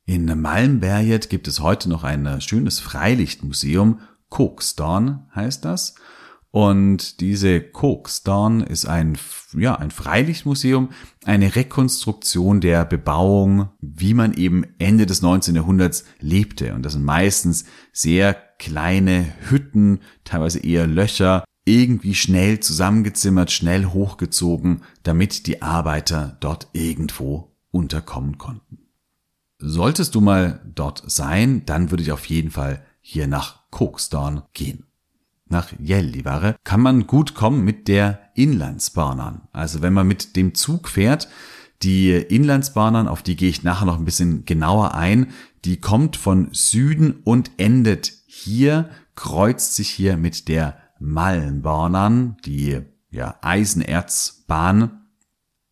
In 0.05 0.41
Malmberget 0.41 1.29
gibt 1.29 1.48
es 1.48 1.59
heute 1.59 1.89
noch 1.89 2.03
ein 2.03 2.41
schönes 2.41 2.79
Freilichtmuseum 2.79 4.00
Koksdorn 4.29 5.27
heißt 5.36 5.65
das. 5.65 5.95
Und 6.51 7.19
diese 7.19 7.62
Koksdorn 7.62 8.62
ist 8.62 8.88
ein, 8.88 9.19
ja, 9.55 9.75
ein 9.75 9.91
Freilichtmuseum, 9.91 10.89
eine 11.24 11.55
Rekonstruktion 11.55 12.59
der 12.59 12.86
Bebauung, 12.86 13.69
wie 13.81 14.15
man 14.15 14.33
eben 14.33 14.65
Ende 14.79 15.05
des 15.05 15.21
19. 15.21 15.55
Jahrhunderts 15.55 16.05
lebte. 16.19 16.74
Und 16.74 16.83
das 16.83 16.93
sind 16.93 17.03
meistens 17.03 17.65
sehr 17.93 18.33
kleine 18.33 19.31
Hütten, 19.50 20.00
teilweise 20.24 20.59
eher 20.59 20.88
Löcher, 20.88 21.43
irgendwie 21.69 22.15
schnell 22.15 22.59
zusammengezimmert, 22.59 23.51
schnell 23.51 23.85
hochgezogen, 23.85 24.81
damit 25.03 25.47
die 25.47 25.61
Arbeiter 25.61 26.38
dort 26.39 26.67
irgendwo 26.73 27.55
unterkommen 27.71 28.38
konnten. 28.38 28.79
Solltest 29.59 30.15
du 30.15 30.21
mal 30.21 30.61
dort 30.73 31.03
sein, 31.05 31.65
dann 31.65 31.91
würde 31.91 32.03
ich 32.03 32.11
auf 32.11 32.25
jeden 32.25 32.51
Fall 32.51 32.83
hier 33.01 33.27
nach 33.27 33.69
Koksdorn 33.71 34.43
gehen 34.53 34.85
nach 35.49 35.73
Gällivare 35.79 36.55
kann 36.63 36.81
man 36.81 37.07
gut 37.07 37.33
kommen 37.33 37.63
mit 37.63 37.88
der 37.88 38.19
Inlandsbahnern. 38.35 39.41
Also 39.51 39.81
wenn 39.81 39.93
man 39.93 40.07
mit 40.07 40.35
dem 40.35 40.55
Zug 40.55 40.88
fährt, 40.88 41.27
die 41.81 42.11
Inlandsbahnern, 42.11 43.07
auf 43.07 43.23
die 43.23 43.35
gehe 43.35 43.49
ich 43.49 43.63
nachher 43.63 43.85
noch 43.85 43.97
ein 43.97 44.05
bisschen 44.05 44.45
genauer 44.45 44.93
ein, 44.93 45.27
die 45.65 45.77
kommt 45.77 46.17
von 46.17 46.49
Süden 46.51 47.21
und 47.23 47.51
endet 47.57 48.13
hier, 48.27 48.89
kreuzt 49.15 49.75
sich 49.75 49.89
hier 49.89 50.17
mit 50.17 50.47
der 50.47 50.77
Malmbahnern, 51.00 52.38
die 52.46 52.82
ja, 53.10 53.36
Eisenerzbahn. 53.41 55.08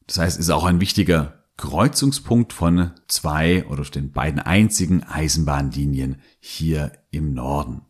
Das 0.07 0.17
heißt, 0.17 0.39
ist 0.39 0.49
auch 0.49 0.65
ein 0.65 0.79
wichtiger 0.79 1.43
Kreuzungspunkt 1.57 2.53
von 2.53 2.91
zwei 3.07 3.65
oder 3.67 3.83
den 3.83 4.11
beiden 4.11 4.39
einzigen 4.39 5.03
Eisenbahnlinien 5.03 6.21
hier 6.39 6.91
im 7.11 7.33
Norden. 7.33 7.81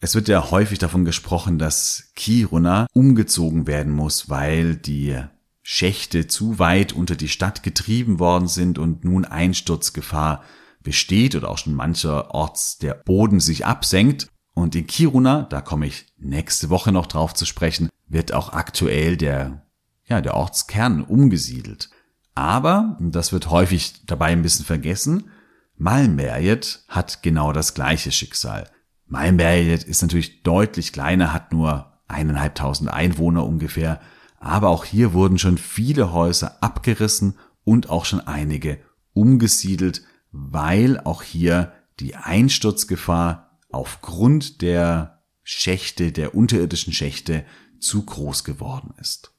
Es 0.00 0.14
wird 0.14 0.28
ja 0.28 0.50
häufig 0.50 0.78
davon 0.78 1.04
gesprochen, 1.04 1.58
dass 1.58 2.12
Kiruna 2.14 2.86
umgezogen 2.92 3.66
werden 3.66 3.92
muss, 3.92 4.28
weil 4.28 4.76
die 4.76 5.16
Schächte 5.62 6.28
zu 6.28 6.58
weit 6.58 6.92
unter 6.92 7.16
die 7.16 7.28
Stadt 7.28 7.62
getrieben 7.62 8.18
worden 8.18 8.48
sind 8.48 8.78
und 8.78 9.04
nun 9.04 9.24
Einsturzgefahr 9.24 10.42
besteht 10.82 11.34
oder 11.34 11.50
auch 11.50 11.58
schon 11.58 11.74
mancherorts 11.74 12.78
der 12.78 12.94
Boden 12.94 13.40
sich 13.40 13.66
absenkt. 13.66 14.28
Und 14.58 14.74
in 14.74 14.88
Kiruna, 14.88 15.42
da 15.42 15.60
komme 15.60 15.86
ich 15.86 16.06
nächste 16.18 16.68
Woche 16.68 16.90
noch 16.90 17.06
drauf 17.06 17.32
zu 17.32 17.46
sprechen, 17.46 17.90
wird 18.08 18.34
auch 18.34 18.52
aktuell 18.52 19.16
der, 19.16 19.62
ja, 20.06 20.20
der 20.20 20.34
Ortskern 20.34 21.04
umgesiedelt. 21.04 21.90
Aber, 22.34 22.96
und 22.98 23.14
das 23.14 23.32
wird 23.32 23.50
häufig 23.50 24.04
dabei 24.06 24.26
ein 24.26 24.42
bisschen 24.42 24.64
vergessen, 24.64 25.30
Malmberget 25.76 26.82
hat 26.88 27.22
genau 27.22 27.52
das 27.52 27.74
gleiche 27.74 28.10
Schicksal. 28.10 28.68
Malmberget 29.06 29.84
ist 29.84 30.02
natürlich 30.02 30.42
deutlich 30.42 30.92
kleiner, 30.92 31.32
hat 31.32 31.52
nur 31.52 31.92
eineinhalbtausend 32.08 32.90
Einwohner 32.90 33.46
ungefähr, 33.46 34.00
aber 34.40 34.70
auch 34.70 34.84
hier 34.84 35.12
wurden 35.12 35.38
schon 35.38 35.56
viele 35.56 36.12
Häuser 36.12 36.56
abgerissen 36.60 37.34
und 37.62 37.90
auch 37.90 38.06
schon 38.06 38.26
einige 38.26 38.80
umgesiedelt, 39.12 40.02
weil 40.32 40.98
auch 40.98 41.22
hier 41.22 41.70
die 42.00 42.16
Einsturzgefahr 42.16 43.47
aufgrund 43.70 44.62
der 44.62 45.22
Schächte, 45.42 46.12
der 46.12 46.34
unterirdischen 46.34 46.92
Schächte 46.92 47.44
zu 47.80 48.04
groß 48.04 48.44
geworden 48.44 48.94
ist. 49.00 49.32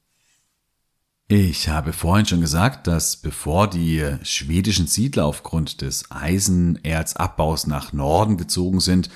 Ich 1.28 1.68
habe 1.68 1.92
vorhin 1.92 2.26
schon 2.26 2.40
gesagt, 2.40 2.88
dass 2.88 3.16
bevor 3.16 3.70
die 3.70 4.04
schwedischen 4.24 4.88
Siedler 4.88 5.26
aufgrund 5.26 5.80
des 5.80 6.10
Eisenerzabbaus 6.10 7.68
nach 7.68 7.92
Norden 7.92 8.36
gezogen 8.36 8.80
sind, 8.80 9.10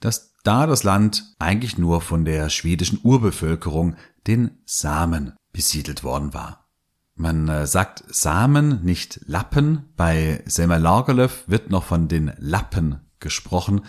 dass 0.00 0.34
da 0.42 0.66
das 0.66 0.82
Land 0.82 1.34
eigentlich 1.38 1.78
nur 1.78 2.00
von 2.00 2.24
der 2.24 2.50
schwedischen 2.50 2.98
Urbevölkerung, 3.04 3.96
den 4.26 4.58
Samen, 4.64 5.34
besiedelt 5.52 6.02
worden 6.02 6.34
war. 6.34 6.68
Man 7.14 7.48
äh, 7.48 7.66
sagt 7.66 8.02
Samen, 8.08 8.82
nicht 8.82 9.20
Lappen. 9.26 9.84
Bei 9.96 10.42
Selma 10.46 10.76
Lagerlöf 10.76 11.44
wird 11.46 11.70
noch 11.70 11.84
von 11.84 12.08
den 12.08 12.32
Lappen 12.38 12.98
gesprochen. 13.20 13.82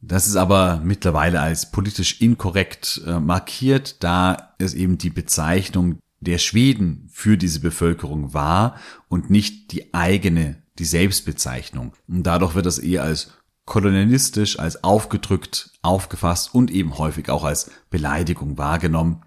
Das 0.00 0.26
ist 0.26 0.36
aber 0.36 0.80
mittlerweile 0.82 1.40
als 1.40 1.70
politisch 1.70 2.20
inkorrekt 2.20 3.02
äh, 3.06 3.20
markiert, 3.20 4.02
da 4.02 4.54
es 4.58 4.74
eben 4.74 4.96
die 4.98 5.10
Bezeichnung 5.10 5.98
der 6.20 6.38
Schweden 6.38 7.08
für 7.10 7.36
diese 7.36 7.60
Bevölkerung 7.60 8.34
war 8.34 8.76
und 9.08 9.30
nicht 9.30 9.72
die 9.72 9.94
eigene, 9.94 10.62
die 10.78 10.84
Selbstbezeichnung. 10.84 11.92
Und 12.08 12.24
dadurch 12.24 12.54
wird 12.54 12.66
das 12.66 12.78
eher 12.78 13.02
als 13.02 13.32
kolonialistisch, 13.66 14.58
als 14.58 14.82
aufgedrückt, 14.84 15.70
aufgefasst 15.82 16.54
und 16.54 16.70
eben 16.70 16.98
häufig 16.98 17.30
auch 17.30 17.44
als 17.44 17.70
Beleidigung 17.90 18.58
wahrgenommen. 18.58 19.22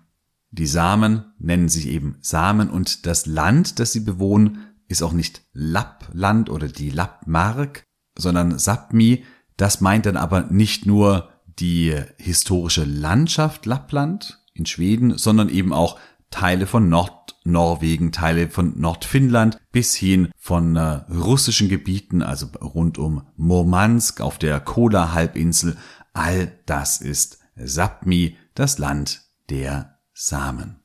Die 0.52 0.68
Samen 0.68 1.34
nennen 1.40 1.70
sich 1.70 1.88
eben 1.88 2.18
Samen 2.22 2.70
und 2.70 3.06
das 3.06 3.26
Land, 3.26 3.80
das 3.80 3.92
sie 3.92 4.02
bewohnen, 4.02 4.68
ist 4.88 5.02
auch 5.02 5.14
nicht 5.14 5.42
Lappland 5.54 6.50
oder 6.50 6.68
die 6.68 6.90
Lappmark, 6.90 7.84
sondern 8.18 8.60
Sapmi. 8.60 9.24
Das 9.58 9.82
meint 9.82 10.06
dann 10.06 10.18
aber 10.18 10.42
nicht 10.50 10.86
nur 10.86 11.30
die 11.60 11.96
historische 12.18 12.84
Landschaft 12.84 13.66
Lappland 13.66 14.40
in 14.54 14.66
Schweden, 14.66 15.18
sondern 15.18 15.50
eben 15.50 15.74
auch 15.74 16.00
Teile 16.32 16.66
von 16.66 16.90
Nordnorwegen, 16.90 18.12
Teile 18.12 18.50
von 18.50 18.80
Nordfinnland 18.80 19.60
bis 19.72 19.94
hin 19.94 20.30
von 20.36 20.76
äh, 20.76 21.02
russischen 21.12 21.70
Gebieten, 21.70 22.24
also 22.24 22.48
rund 22.60 22.98
um 22.98 23.28
Murmansk 23.36 24.20
auf 24.20 24.40
der 24.40 24.60
Kola-Halbinsel. 24.60 25.78
All 26.14 26.52
das 26.66 27.02
ist 27.02 27.40
Sapmi, 27.56 28.36
das 28.56 28.80
Land 28.80 29.22
der 29.50 30.00
Samen. 30.14 30.80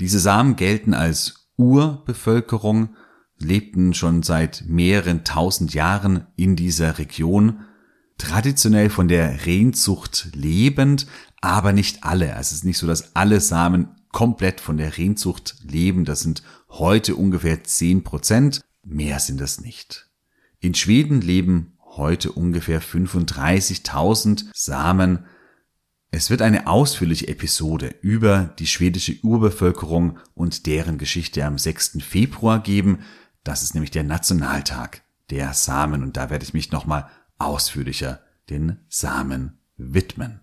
Diese 0.00 0.18
Samen 0.18 0.56
gelten 0.56 0.94
als 0.94 1.48
Urbevölkerung, 1.56 2.96
lebten 3.38 3.94
schon 3.94 4.22
seit 4.22 4.64
mehreren 4.66 5.24
tausend 5.24 5.74
Jahren 5.74 6.26
in 6.36 6.56
dieser 6.56 6.98
Region, 6.98 7.60
traditionell 8.18 8.90
von 8.90 9.08
der 9.08 9.46
Rehzucht 9.46 10.30
lebend, 10.34 11.06
aber 11.40 11.72
nicht 11.72 12.04
alle. 12.04 12.34
Also 12.34 12.48
es 12.48 12.52
ist 12.52 12.64
nicht 12.64 12.78
so, 12.78 12.86
dass 12.86 13.14
alle 13.14 13.40
Samen 13.40 13.88
komplett 14.10 14.60
von 14.60 14.76
der 14.76 14.96
Rehzucht 14.96 15.56
leben. 15.62 16.04
Das 16.04 16.20
sind 16.20 16.42
heute 16.68 17.14
ungefähr 17.14 17.62
zehn 17.64 18.02
Prozent. 18.02 18.60
Mehr 18.84 19.20
sind 19.20 19.40
das 19.40 19.60
nicht. 19.60 20.08
In 20.60 20.74
Schweden 20.74 21.20
leben 21.20 21.78
heute 21.84 22.32
ungefähr 22.32 22.82
35.000 22.82 24.46
Samen. 24.52 25.26
Es 26.10 26.30
wird 26.30 26.42
eine 26.42 26.66
ausführliche 26.66 27.28
Episode 27.28 27.94
über 28.00 28.54
die 28.58 28.66
schwedische 28.66 29.16
Urbevölkerung 29.22 30.18
und 30.34 30.66
deren 30.66 30.98
Geschichte 30.98 31.44
am 31.44 31.58
6. 31.58 31.98
Februar 32.00 32.62
geben. 32.62 33.00
Das 33.48 33.62
ist 33.62 33.72
nämlich 33.72 33.90
der 33.90 34.04
Nationaltag 34.04 35.00
der 35.30 35.54
Samen 35.54 36.02
und 36.02 36.18
da 36.18 36.28
werde 36.28 36.44
ich 36.44 36.52
mich 36.52 36.70
nochmal 36.70 37.08
ausführlicher 37.38 38.20
den 38.50 38.76
Samen 38.90 39.56
widmen. 39.78 40.40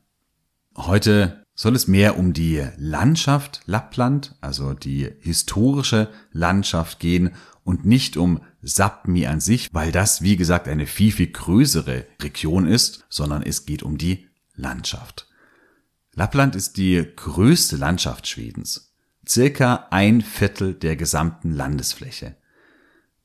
Heute 0.76 1.46
soll 1.54 1.76
es 1.76 1.88
mehr 1.88 2.18
um 2.18 2.34
die 2.34 2.66
Landschaft 2.78 3.62
Lappland, 3.68 4.34
also 4.42 4.74
die 4.74 5.08
historische 5.20 6.10
Landschaft 6.32 7.00
gehen 7.00 7.36
und 7.64 7.86
nicht 7.86 8.18
um 8.18 8.42
Sapmi 8.64 9.28
an 9.28 9.40
sich, 9.40 9.72
weil 9.72 9.92
das, 9.92 10.24
wie 10.24 10.36
gesagt, 10.36 10.68
eine 10.68 10.88
viel, 10.88 11.12
viel 11.12 11.32
größere 11.32 12.08
Region 12.24 12.66
ist, 12.66 13.06
sondern 13.10 13.44
es 13.44 13.68
geht 13.68 13.84
um 13.84 14.00
die 14.00 14.30
Landschaft. 14.56 15.28
Lappland 16.16 16.56
ist 16.56 16.78
die 16.78 17.06
größte 17.16 17.78
Landschaft 17.78 18.26
Schwedens. 18.26 18.96
Circa 19.28 19.90
ein 19.92 20.22
Viertel 20.22 20.74
der 20.74 20.96
gesamten 20.96 21.52
Landesfläche. 21.52 22.36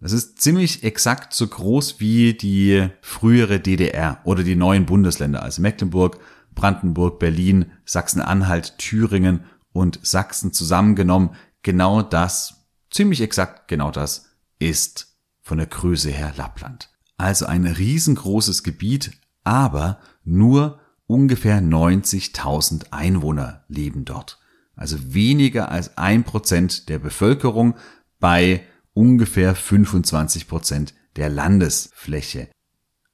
Das 0.01 0.13
ist 0.13 0.41
ziemlich 0.41 0.83
exakt 0.83 1.35
so 1.35 1.47
groß 1.47 2.01
wie 2.01 2.33
die 2.33 2.89
frühere 3.03 3.61
DDR 3.61 4.21
oder 4.25 4.43
die 4.43 4.57
neuen 4.57 4.87
Bundesländer, 4.87 5.43
also 5.43 5.61
Mecklenburg, 5.61 6.19
Brandenburg, 6.55 7.19
Berlin, 7.19 7.73
Sachsen-Anhalt, 7.85 8.79
Thüringen 8.79 9.45
und 9.73 10.01
Sachsen 10.03 10.53
zusammengenommen, 10.53 11.31
genau 11.63 12.01
das, 12.03 12.67
ziemlich 12.91 13.21
exakt 13.21 13.69
genau 13.69 13.91
das, 13.91 14.31
ist 14.59 15.17
von 15.43 15.59
der 15.59 15.67
Größe 15.67 16.11
her 16.11 16.33
Lappland. 16.37 16.91
Also 17.19 17.45
ein 17.45 17.67
riesengroßes 17.67 18.63
Gebiet, 18.63 19.13
aber 19.45 19.99
nur 20.25 20.81
ungefähr 21.07 21.61
90.000 21.61 22.87
Einwohner 22.91 23.65
leben 23.69 24.07
dort. 24.07 24.39
Also 24.77 25.13
weniger 25.13 25.71
als 25.71 25.99
ein 25.99 26.25
Prozent 26.25 26.89
der 26.89 26.99
Bevölkerung 26.99 27.75
bei 28.19 28.65
ungefähr 29.01 29.55
25 29.55 30.47
Prozent 30.47 30.93
der 31.17 31.31
Landesfläche. 31.31 32.51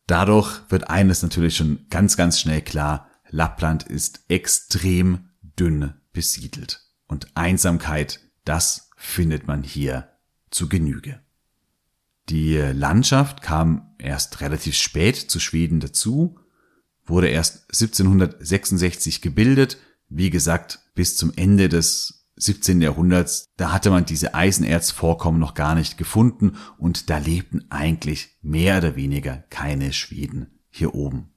Dadurch 0.08 0.62
wird 0.68 0.90
eines 0.90 1.22
natürlich 1.22 1.56
schon 1.56 1.86
ganz, 1.90 2.16
ganz 2.16 2.40
schnell 2.40 2.60
klar, 2.60 3.08
Lappland 3.30 3.84
ist 3.84 4.24
extrem 4.26 5.30
dünn 5.40 5.94
besiedelt. 6.12 6.82
Und 7.06 7.28
Einsamkeit, 7.36 8.18
das 8.44 8.90
findet 8.96 9.46
man 9.46 9.62
hier 9.62 10.10
zu 10.50 10.68
Genüge. 10.68 11.20
Die 12.30 12.56
Landschaft 12.56 13.40
kam 13.40 13.94
erst 13.98 14.40
relativ 14.40 14.74
spät 14.74 15.14
zu 15.14 15.38
Schweden 15.38 15.78
dazu, 15.78 16.40
wurde 17.04 17.28
erst 17.28 17.70
1766 17.70 19.22
gebildet, 19.22 19.78
Wie 20.08 20.30
gesagt, 20.30 20.80
bis 20.94 21.16
zum 21.16 21.32
Ende 21.36 21.68
des 21.68 22.25
17. 22.36 22.80
Jahrhunderts, 22.80 23.48
da 23.56 23.72
hatte 23.72 23.90
man 23.90 24.04
diese 24.04 24.34
Eisenerzvorkommen 24.34 25.40
noch 25.40 25.54
gar 25.54 25.74
nicht 25.74 25.96
gefunden 25.96 26.56
und 26.78 27.10
da 27.10 27.18
lebten 27.18 27.64
eigentlich 27.70 28.36
mehr 28.42 28.78
oder 28.78 28.96
weniger 28.96 29.44
keine 29.50 29.92
Schweden 29.92 30.60
hier 30.68 30.94
oben. 30.94 31.30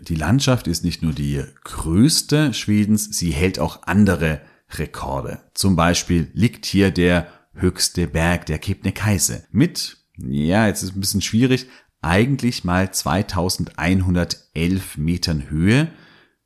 Die 0.00 0.14
Landschaft 0.14 0.66
ist 0.66 0.84
nicht 0.84 1.02
nur 1.02 1.12
die 1.12 1.42
größte 1.64 2.54
Schwedens, 2.54 3.16
sie 3.16 3.30
hält 3.30 3.58
auch 3.58 3.82
andere 3.84 4.40
Rekorde. 4.70 5.42
Zum 5.54 5.76
Beispiel 5.76 6.30
liegt 6.32 6.66
hier 6.66 6.90
der 6.90 7.28
höchste 7.54 8.06
Berg 8.06 8.46
der 8.46 8.58
Kebnekaise 8.58 9.44
mit, 9.50 9.98
ja, 10.16 10.66
jetzt 10.66 10.82
ist 10.82 10.96
ein 10.96 11.00
bisschen 11.00 11.20
schwierig, 11.20 11.68
eigentlich 12.00 12.64
mal 12.64 12.92
2111 12.92 14.96
Metern 14.96 15.48
Höhe. 15.48 15.92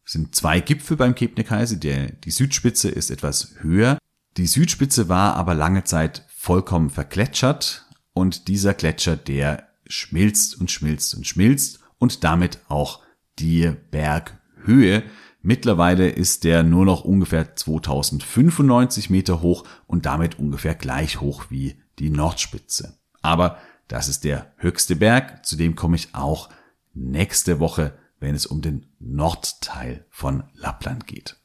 Sind 0.07 0.37
zwei 0.37 0.61
Gipfel 0.61 0.97
beim 0.97 1.16
Kebnekaise, 1.16 1.79
der, 1.79 2.12
die 2.12 2.31
Südspitze 2.31 2.88
ist 2.88 3.11
etwas 3.11 3.57
höher. 3.59 3.99
Die 4.37 4.47
Südspitze 4.47 5.09
war 5.09 5.35
aber 5.35 5.55
lange 5.55 5.83
Zeit 5.83 6.25
vollkommen 6.29 6.90
vergletschert 6.90 7.85
und 8.12 8.47
dieser 8.47 8.73
Gletscher, 8.73 9.16
der 9.16 9.66
schmilzt 9.88 10.61
und 10.61 10.71
schmilzt 10.71 11.14
und 11.16 11.27
schmilzt 11.27 11.81
und 11.99 12.23
damit 12.23 12.61
auch 12.69 13.03
die 13.40 13.73
Berghöhe. 13.90 15.03
Mittlerweile 15.42 16.09
ist 16.09 16.45
der 16.45 16.62
nur 16.62 16.85
noch 16.85 17.05
ungefähr 17.05 17.57
2095 17.57 19.11
Meter 19.11 19.42
hoch 19.42 19.64
und 19.88 20.07
damit 20.07 20.38
ungefähr 20.38 20.77
gleich 20.77 21.21
hoch 21.21 21.47
wie 21.51 21.81
die 21.99 22.11
Nordspitze. 22.11 22.97
Aber 23.23 23.59
das 23.88 24.09
ist 24.09 24.25
der 24.25 24.53
höchste 24.57 24.95
Berg, 24.95 25.45
zu 25.45 25.57
dem 25.57 25.75
komme 25.75 25.97
ich 25.97 26.14
auch 26.14 26.49
nächste 26.95 27.59
Woche, 27.61 27.99
wenn 28.27 28.35
es 28.35 28.45
um 28.45 28.61
den 28.61 28.87
Nordteil 28.99 30.05
von 30.11 30.43
Lappland 30.55 31.07
geht. 31.07 31.37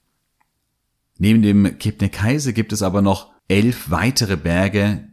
Neben 1.19 1.43
dem 1.43 1.77
Kebnekaise 1.77 2.53
gibt 2.53 2.73
es 2.73 2.81
aber 2.81 3.03
noch 3.03 3.31
elf 3.47 3.91
weitere 3.91 4.35
Berge, 4.35 5.07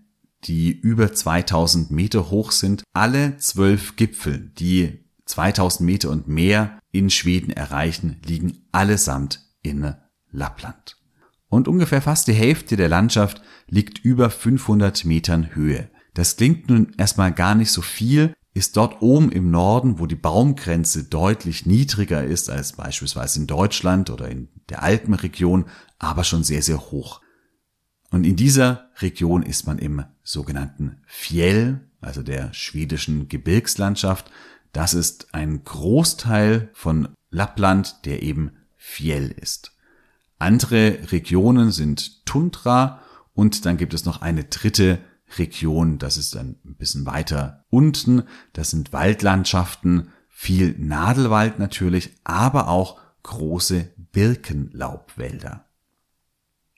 die 0.45 0.71
über 0.71 1.13
2000 1.13 1.91
Meter 1.91 2.31
hoch 2.31 2.53
sind. 2.53 2.85
Alle 2.95 3.37
zwölf 3.37 3.97
Gipfel, 3.97 4.51
die 4.59 5.05
2000 5.27 5.83
Meter 5.83 6.09
und 6.09 6.27
mehr 6.27 6.79
in 6.91 7.11
Schweden 7.11 7.51
erreichen, 7.51 8.17
liegen 8.25 8.67
allesamt 8.73 9.45
in 9.61 9.95
Lappland. 10.31 10.97
Und 11.51 11.69
ungefähr 11.69 12.01
fast 12.01 12.29
die 12.29 12.33
Hälfte 12.33 12.79
der 12.79 12.89
Landschaft 12.89 13.43
liegt 13.67 13.99
über 13.99 14.31
500 14.31 15.05
Metern 15.05 15.55
Höhe. 15.55 15.91
Das 16.15 16.37
klingt 16.37 16.71
nun 16.71 16.95
erstmal 16.97 17.31
gar 17.31 17.55
nicht 17.55 17.73
so 17.73 17.83
viel, 17.83 18.33
ist 18.59 18.77
dort 18.77 19.01
oben 19.01 19.31
im 19.31 19.51
Norden, 19.51 20.01
wo 20.01 20.07
die 20.07 20.17
Baumgrenze 20.17 21.05
deutlich 21.05 21.65
niedriger 21.65 22.25
ist 22.25 22.51
als 22.51 22.73
beispielsweise 22.73 23.39
in 23.39 23.47
Deutschland 23.47 24.11
oder 24.11 24.29
in 24.29 24.49
der 24.69 24.83
Alpenregion, 24.83 25.67
aber 25.99 26.25
schon 26.25 26.43
sehr, 26.43 26.61
sehr 26.61 26.91
hoch. 26.91 27.23
Und 28.11 28.25
in 28.25 28.35
dieser 28.37 28.91
Region 29.01 29.43
ist 29.43 29.67
man 29.67 29.79
im 29.79 30.05
sogenannten 30.25 30.99
Fjell, 31.07 31.89
also 32.01 32.23
der 32.23 32.53
schwedischen 32.53 33.29
Gebirgslandschaft, 33.29 34.31
das 34.73 34.93
ist 34.93 35.33
ein 35.35 35.63
Großteil 35.63 36.69
von 36.73 37.09
Lappland, 37.31 38.05
der 38.07 38.23
eben 38.23 38.51
Fjell 38.77 39.31
ist. 39.31 39.73
Andere 40.39 40.99
Regionen 41.13 41.71
sind 41.71 42.27
Tundra 42.27 43.03
und 43.35 43.65
dann 43.67 43.77
gibt 43.77 43.95
es 43.95 44.05
noch 44.05 44.21
eine 44.21 44.45
dritte 44.45 44.99
Region, 45.37 45.99
das 45.99 46.17
ist 46.17 46.37
ein 46.37 46.57
bisschen 46.63 47.07
weiter 47.07 47.65
unten. 47.71 48.23
Das 48.53 48.71
sind 48.71 48.93
Waldlandschaften, 48.93 50.11
viel 50.29 50.75
Nadelwald 50.79 51.59
natürlich, 51.59 52.13
aber 52.25 52.69
auch 52.69 53.01
große 53.23 53.91
Birkenlaubwälder. 54.13 55.65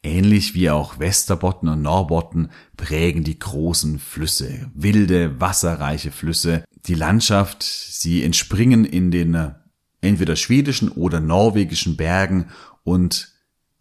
Ähnlich 0.02 0.54
wie 0.54 0.70
auch 0.70 0.98
Westerbotten 0.98 1.68
und 1.68 1.82
Norbotten 1.82 2.50
prägen 2.76 3.22
die 3.22 3.38
großen 3.38 3.98
Flüsse, 3.98 4.70
wilde, 4.74 5.40
wasserreiche 5.40 6.10
Flüsse, 6.10 6.64
die 6.86 6.94
Landschaft. 6.94 7.62
Sie 7.62 8.24
entspringen 8.24 8.86
in 8.86 9.10
den 9.10 9.34
äh, 9.34 9.52
entweder 10.00 10.36
schwedischen 10.36 10.88
oder 10.88 11.20
norwegischen 11.20 11.96
Bergen 11.98 12.46
und 12.82 13.32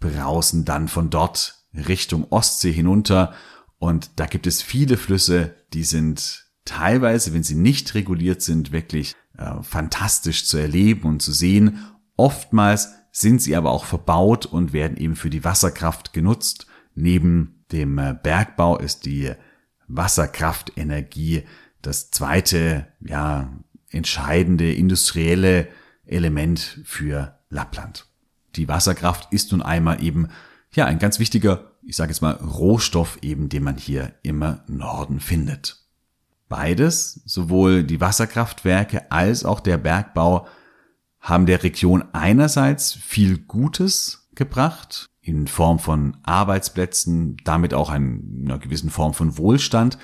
brausen 0.02 0.66
dann 0.66 0.90
von 0.90 1.10
dort 1.10 1.64
Richtung 1.74 2.28
Ostsee 2.32 2.72
hinunter. 2.72 3.34
Und 3.80 4.12
da 4.18 4.26
gibt 4.26 4.46
es 4.46 4.62
viele 4.62 4.98
Flüsse, 4.98 5.56
die 5.74 5.84
sind 5.84 6.46
teilweise, 6.66 7.34
wenn 7.34 7.44
sie 7.44 7.56
nicht 7.56 7.96
reguliert 7.96 8.42
sind, 8.42 8.72
wirklich 8.72 9.16
äh, 9.38 9.64
fantastisch 9.64 10.46
zu 10.46 10.58
erleben 10.58 11.08
und 11.08 11.22
zu 11.22 11.32
sehen. 11.32 11.80
Oftmals 12.16 12.90
sind 13.12 13.42
sie 13.42 13.56
aber 13.56 13.72
auch 13.72 13.86
verbaut 13.86 14.46
und 14.46 14.74
werden 14.74 14.98
eben 14.98 15.16
für 15.16 15.30
die 15.30 15.44
Wasserkraft 15.44 16.14
genutzt. 16.14 16.68
Neben 16.94 17.64
dem 17.72 17.98
äh, 17.98 18.16
Bergbau 18.22 18.78
ist 18.78 19.06
die 19.06 19.32
Wasserkraftenergie 19.88 21.44
das 21.82 22.12
zweite, 22.12 22.88
ja, 23.00 23.52
entscheidende 23.90 24.72
industrielle 24.72 25.68
Element 26.06 26.82
für 26.84 27.40
Lappland. 27.50 28.06
Die 28.56 28.68
Wasserkraft 28.68 29.32
ist 29.32 29.52
nun 29.52 29.62
einmal 29.62 30.04
eben, 30.04 30.28
ja, 30.72 30.86
ein 30.86 31.00
ganz 31.00 31.20
wichtiger, 31.20 31.69
ich 31.84 31.96
sage 31.96 32.12
jetzt 32.12 32.22
mal, 32.22 32.34
Rohstoff 32.34 33.18
eben, 33.22 33.50
den 33.50 33.64
man 33.64 33.78
hier 33.78 34.14
im 34.24 34.44
Norden 34.68 35.20
findet. 35.20 35.86
Beides, 36.48 37.22
sowohl 37.26 37.84
die 37.84 38.02
Wasserkraftwerke 38.02 39.12
als 39.12 39.46
auch 39.46 39.60
der 39.60 39.78
Bergbau, 39.78 40.48
haben 41.20 41.46
der 41.46 41.64
Region 41.64 42.04
einerseits 42.14 42.94
viel 42.94 43.38
Gutes 43.38 44.30
gebracht, 44.36 45.10
in 45.22 45.48
Form 45.48 45.80
von 45.80 46.18
Arbeitsplätzen, 46.24 47.38
damit 47.44 47.74
auch 47.74 47.90
einer 47.90 48.58
gewissen 48.58 48.90
Form 48.90 49.14
von 49.14 49.38
Wohlstand, 49.38 49.98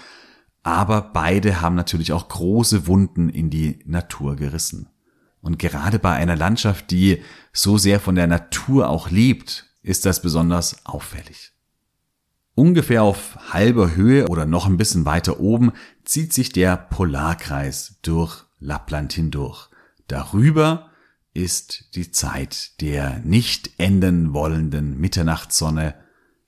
aber 0.61 1.01
beide 1.01 1.61
haben 1.61 1.75
natürlich 1.75 2.11
auch 2.11 2.27
große 2.27 2.85
Wunden 2.87 3.29
in 3.29 3.49
die 3.49 3.79
Natur 3.85 4.35
gerissen. 4.35 4.89
Und 5.41 5.59
gerade 5.59 5.99
bei 5.99 6.13
einer 6.13 6.35
Landschaft, 6.35 6.91
die 6.91 7.21
so 7.53 7.77
sehr 7.77 7.99
von 7.99 8.15
der 8.15 8.27
Natur 8.27 8.89
auch 8.89 9.09
lebt, 9.09 9.67
ist 9.83 10.05
das 10.05 10.21
besonders 10.21 10.85
auffällig. 10.85 11.54
Ungefähr 12.55 13.03
auf 13.03 13.37
halber 13.53 13.95
Höhe 13.95 14.29
oder 14.29 14.45
noch 14.45 14.65
ein 14.65 14.77
bisschen 14.77 15.05
weiter 15.05 15.41
oben 15.41 15.73
zieht 16.05 16.31
sich 16.31 16.53
der 16.53 16.77
Polarkreis 16.77 17.99
durch 18.01 18.45
Lappland 18.59 19.11
hindurch. 19.11 19.69
Darüber 20.07 20.89
ist 21.33 21.95
die 21.95 22.11
Zeit 22.11 22.79
der 22.81 23.19
nicht 23.19 23.71
enden 23.77 24.33
wollenden 24.33 24.97
Mitternachtssonne 24.97 25.95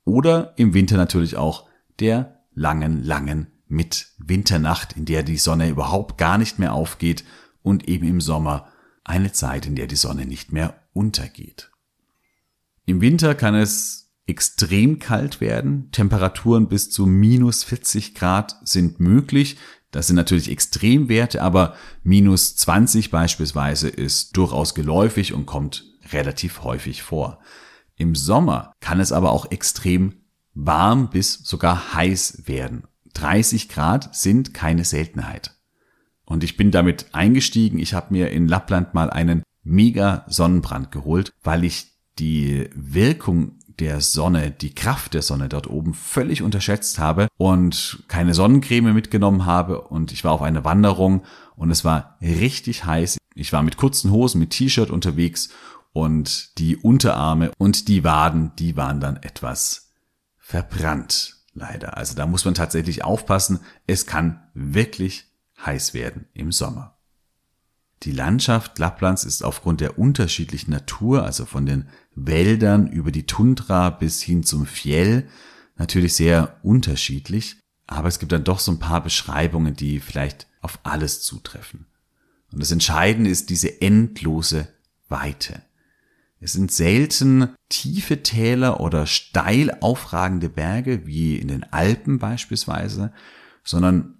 oder 0.05 0.53
im 0.55 0.73
Winter 0.73 0.95
natürlich 0.95 1.35
auch 1.35 1.67
der 1.99 2.39
langen, 2.53 3.03
langen 3.03 3.47
Mitwinternacht, 3.67 4.93
in 4.93 5.03
der 5.03 5.23
die 5.23 5.37
Sonne 5.37 5.67
überhaupt 5.67 6.17
gar 6.17 6.37
nicht 6.37 6.57
mehr 6.57 6.73
aufgeht 6.73 7.25
und 7.61 7.89
eben 7.89 8.07
im 8.07 8.21
Sommer 8.21 8.69
eine 9.03 9.33
Zeit, 9.33 9.65
in 9.65 9.75
der 9.75 9.87
die 9.87 9.97
Sonne 9.97 10.25
nicht 10.25 10.53
mehr 10.53 10.79
untergeht. 10.93 11.69
Im 12.85 13.01
Winter 13.01 13.35
kann 13.35 13.55
es 13.55 14.06
extrem 14.27 14.99
kalt 14.99 15.41
werden. 15.41 15.89
Temperaturen 15.91 16.67
bis 16.67 16.89
zu 16.89 17.05
minus 17.05 17.63
40 17.63 18.13
Grad 18.13 18.57
sind 18.63 18.99
möglich. 18.99 19.57
Das 19.91 20.07
sind 20.07 20.17
natürlich 20.17 20.51
Extremwerte, 20.51 21.41
aber 21.41 21.75
minus 22.03 22.55
20 22.57 23.09
beispielsweise 23.09 23.87
ist 23.87 24.35
durchaus 24.35 24.75
geläufig 24.75 25.33
und 25.33 25.45
kommt 25.45 25.85
relativ 26.11 26.63
häufig 26.63 27.01
vor. 27.03 27.39
Im 27.95 28.13
Sommer 28.13 28.73
kann 28.79 28.99
es 28.99 29.11
aber 29.11 29.31
auch 29.31 29.49
extrem 29.49 30.13
warm 30.53 31.09
bis 31.09 31.35
sogar 31.35 31.93
heiß 31.93 32.43
werden. 32.45 32.83
30 33.13 33.69
Grad 33.69 34.15
sind 34.15 34.53
keine 34.53 34.83
Seltenheit. 34.83 35.55
Und 36.25 36.43
ich 36.43 36.57
bin 36.57 36.71
damit 36.71 37.07
eingestiegen. 37.13 37.79
Ich 37.79 37.93
habe 37.93 38.13
mir 38.13 38.29
in 38.31 38.47
Lappland 38.47 38.93
mal 38.93 39.09
einen 39.09 39.43
mega 39.63 40.25
Sonnenbrand 40.27 40.91
geholt, 40.91 41.31
weil 41.41 41.63
ich 41.63 41.97
die 42.19 42.69
Wirkung 42.75 43.56
der 43.79 44.01
Sonne, 44.01 44.51
die 44.51 44.73
Kraft 44.73 45.13
der 45.13 45.21
Sonne 45.21 45.49
dort 45.49 45.67
oben 45.67 45.93
völlig 45.93 46.41
unterschätzt 46.41 46.99
habe 46.99 47.27
und 47.37 48.03
keine 48.07 48.33
Sonnencreme 48.33 48.93
mitgenommen 48.93 49.45
habe 49.45 49.81
und 49.81 50.11
ich 50.11 50.23
war 50.23 50.31
auf 50.31 50.41
einer 50.41 50.65
Wanderung 50.65 51.23
und 51.55 51.71
es 51.71 51.85
war 51.85 52.17
richtig 52.21 52.85
heiß. 52.85 53.17
Ich 53.35 53.53
war 53.53 53.63
mit 53.63 53.77
kurzen 53.77 54.11
Hosen, 54.11 54.39
mit 54.39 54.49
T-Shirt 54.51 54.89
unterwegs 54.89 55.49
und 55.93 56.57
die 56.57 56.77
Unterarme 56.77 57.51
und 57.57 57.87
die 57.87 58.03
Waden, 58.03 58.51
die 58.57 58.75
waren 58.75 58.99
dann 58.99 59.17
etwas 59.17 59.93
verbrannt. 60.37 61.35
Leider. 61.53 61.97
Also 61.97 62.15
da 62.15 62.27
muss 62.27 62.45
man 62.45 62.53
tatsächlich 62.53 63.03
aufpassen. 63.03 63.61
Es 63.87 64.05
kann 64.05 64.43
wirklich 64.53 65.25
heiß 65.65 65.95
werden 65.95 66.27
im 66.33 66.51
Sommer. 66.51 66.97
Die 68.03 68.11
Landschaft 68.11 68.77
Lapplands 68.77 69.23
ist 69.23 69.43
aufgrund 69.43 69.81
der 69.81 69.97
unterschiedlichen 69.97 70.69
Natur, 70.69 71.23
also 71.23 71.45
von 71.45 71.65
den 71.65 71.89
Wäldern 72.17 72.87
über 72.87 73.11
die 73.11 73.25
Tundra 73.25 73.89
bis 73.91 74.21
hin 74.21 74.43
zum 74.43 74.65
Fjell, 74.65 75.27
natürlich 75.77 76.15
sehr 76.15 76.57
unterschiedlich, 76.63 77.57
aber 77.85 78.07
es 78.07 78.19
gibt 78.19 78.31
dann 78.31 78.43
doch 78.43 78.59
so 78.59 78.71
ein 78.71 78.79
paar 78.79 79.03
Beschreibungen, 79.03 79.75
die 79.75 79.99
vielleicht 79.99 80.47
auf 80.61 80.79
alles 80.83 81.21
zutreffen. 81.21 81.85
Und 82.51 82.59
das 82.59 82.71
Entscheidende 82.71 83.29
ist 83.29 83.49
diese 83.49 83.81
endlose 83.81 84.67
Weite. 85.09 85.61
Es 86.39 86.53
sind 86.53 86.71
selten 86.71 87.49
tiefe 87.69 88.23
Täler 88.23 88.79
oder 88.79 89.05
steil 89.05 89.75
aufragende 89.81 90.49
Berge, 90.49 91.05
wie 91.05 91.35
in 91.35 91.47
den 91.47 91.63
Alpen 91.71 92.19
beispielsweise, 92.19 93.11
sondern 93.63 94.16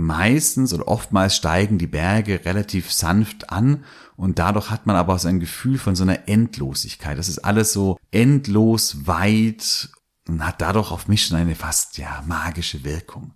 meistens 0.00 0.72
oder 0.72 0.88
oftmals 0.88 1.36
steigen 1.36 1.78
die 1.78 1.86
Berge 1.86 2.44
relativ 2.44 2.90
sanft 2.90 3.50
an 3.50 3.84
und 4.16 4.38
dadurch 4.38 4.70
hat 4.70 4.86
man 4.86 4.96
aber 4.96 5.18
so 5.18 5.28
ein 5.28 5.40
Gefühl 5.40 5.78
von 5.78 5.94
so 5.94 6.02
einer 6.02 6.28
Endlosigkeit. 6.28 7.18
Das 7.18 7.28
ist 7.28 7.38
alles 7.40 7.72
so 7.72 7.98
endlos 8.10 9.06
weit 9.06 9.90
und 10.26 10.44
hat 10.44 10.60
dadurch 10.60 10.90
auf 10.90 11.08
mich 11.08 11.26
schon 11.26 11.36
eine 11.36 11.54
fast 11.54 11.98
ja 11.98 12.24
magische 12.26 12.84
Wirkung. 12.84 13.34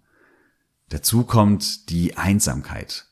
Dazu 0.88 1.24
kommt 1.24 1.90
die 1.90 2.16
Einsamkeit. 2.16 3.06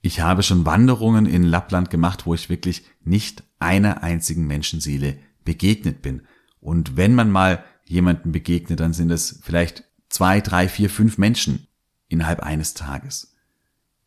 Ich 0.00 0.20
habe 0.20 0.42
schon 0.42 0.66
Wanderungen 0.66 1.26
in 1.26 1.44
Lappland 1.44 1.90
gemacht, 1.90 2.26
wo 2.26 2.34
ich 2.34 2.48
wirklich 2.48 2.84
nicht 3.04 3.44
einer 3.58 4.02
einzigen 4.02 4.46
Menschenseele 4.46 5.18
begegnet 5.44 6.02
bin. 6.02 6.22
Und 6.60 6.96
wenn 6.96 7.14
man 7.14 7.30
mal 7.30 7.64
jemanden 7.86 8.32
begegnet, 8.32 8.80
dann 8.80 8.92
sind 8.92 9.10
es 9.10 9.40
vielleicht 9.42 9.84
zwei, 10.08 10.40
drei, 10.40 10.68
vier, 10.68 10.90
fünf 10.90 11.18
Menschen 11.18 11.68
innerhalb 12.12 12.40
eines 12.40 12.74
Tages. 12.74 13.34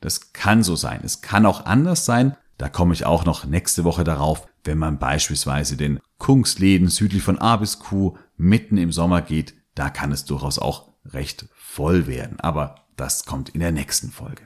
Das 0.01 0.33
kann 0.33 0.63
so 0.63 0.75
sein. 0.75 1.01
Es 1.03 1.21
kann 1.21 1.45
auch 1.45 1.65
anders 1.65 2.05
sein. 2.05 2.37
Da 2.57 2.69
komme 2.69 2.93
ich 2.93 3.05
auch 3.05 3.25
noch 3.25 3.45
nächste 3.45 3.83
Woche 3.83 4.03
darauf, 4.03 4.47
wenn 4.63 4.77
man 4.77 4.99
beispielsweise 4.99 5.75
den 5.75 5.99
Kungsläden 6.17 6.87
südlich 6.87 7.23
von 7.23 7.37
Abisko 7.37 8.17
mitten 8.37 8.77
im 8.77 8.91
Sommer 8.91 9.21
geht. 9.21 9.53
Da 9.73 9.89
kann 9.89 10.11
es 10.11 10.25
durchaus 10.25 10.59
auch 10.59 10.93
recht 11.05 11.47
voll 11.55 12.07
werden. 12.07 12.39
Aber 12.39 12.85
das 12.95 13.25
kommt 13.25 13.49
in 13.49 13.59
der 13.59 13.71
nächsten 13.71 14.11
Folge. 14.11 14.43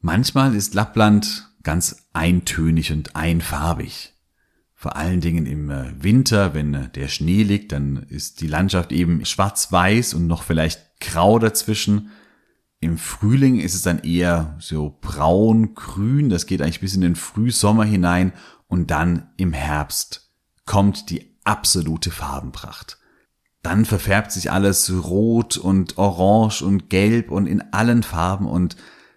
Manchmal 0.00 0.54
ist 0.54 0.74
Lappland 0.74 1.48
ganz 1.62 2.08
eintönig 2.12 2.92
und 2.92 3.16
einfarbig. 3.16 4.14
Vor 4.74 4.96
allen 4.96 5.20
Dingen 5.20 5.46
im 5.46 5.70
äh, 5.70 5.92
Winter, 6.02 6.54
wenn 6.54 6.74
äh, 6.74 6.88
der 6.88 7.06
Schnee 7.06 7.44
liegt, 7.44 7.70
dann 7.70 8.04
ist 8.08 8.40
die 8.40 8.48
Landschaft 8.48 8.90
eben 8.90 9.24
schwarz-weiß 9.24 10.14
und 10.14 10.26
noch 10.26 10.42
vielleicht 10.42 10.98
grau 10.98 11.38
dazwischen. 11.38 12.10
Im 12.82 12.98
Frühling 12.98 13.60
ist 13.60 13.76
es 13.76 13.82
dann 13.82 14.00
eher 14.00 14.56
so 14.58 14.98
braun-grün, 15.00 16.28
das 16.28 16.46
geht 16.46 16.60
eigentlich 16.60 16.80
bis 16.80 16.96
in 16.96 17.00
den 17.00 17.14
Frühsommer 17.14 17.84
hinein 17.84 18.32
und 18.66 18.90
dann 18.90 19.30
im 19.36 19.52
Herbst 19.52 20.32
kommt 20.66 21.08
die 21.08 21.38
absolute 21.44 22.10
Farbenpracht. 22.10 22.98
Dann 23.62 23.84
verfärbt 23.84 24.32
sich 24.32 24.50
alles 24.50 24.92
rot 25.04 25.56
und 25.56 25.96
orange 25.96 26.62
und 26.62 26.90
gelb 26.90 27.30
und 27.30 27.46
in 27.46 27.72
allen 27.72 28.02
Farben 28.02 28.48
und 28.48 28.74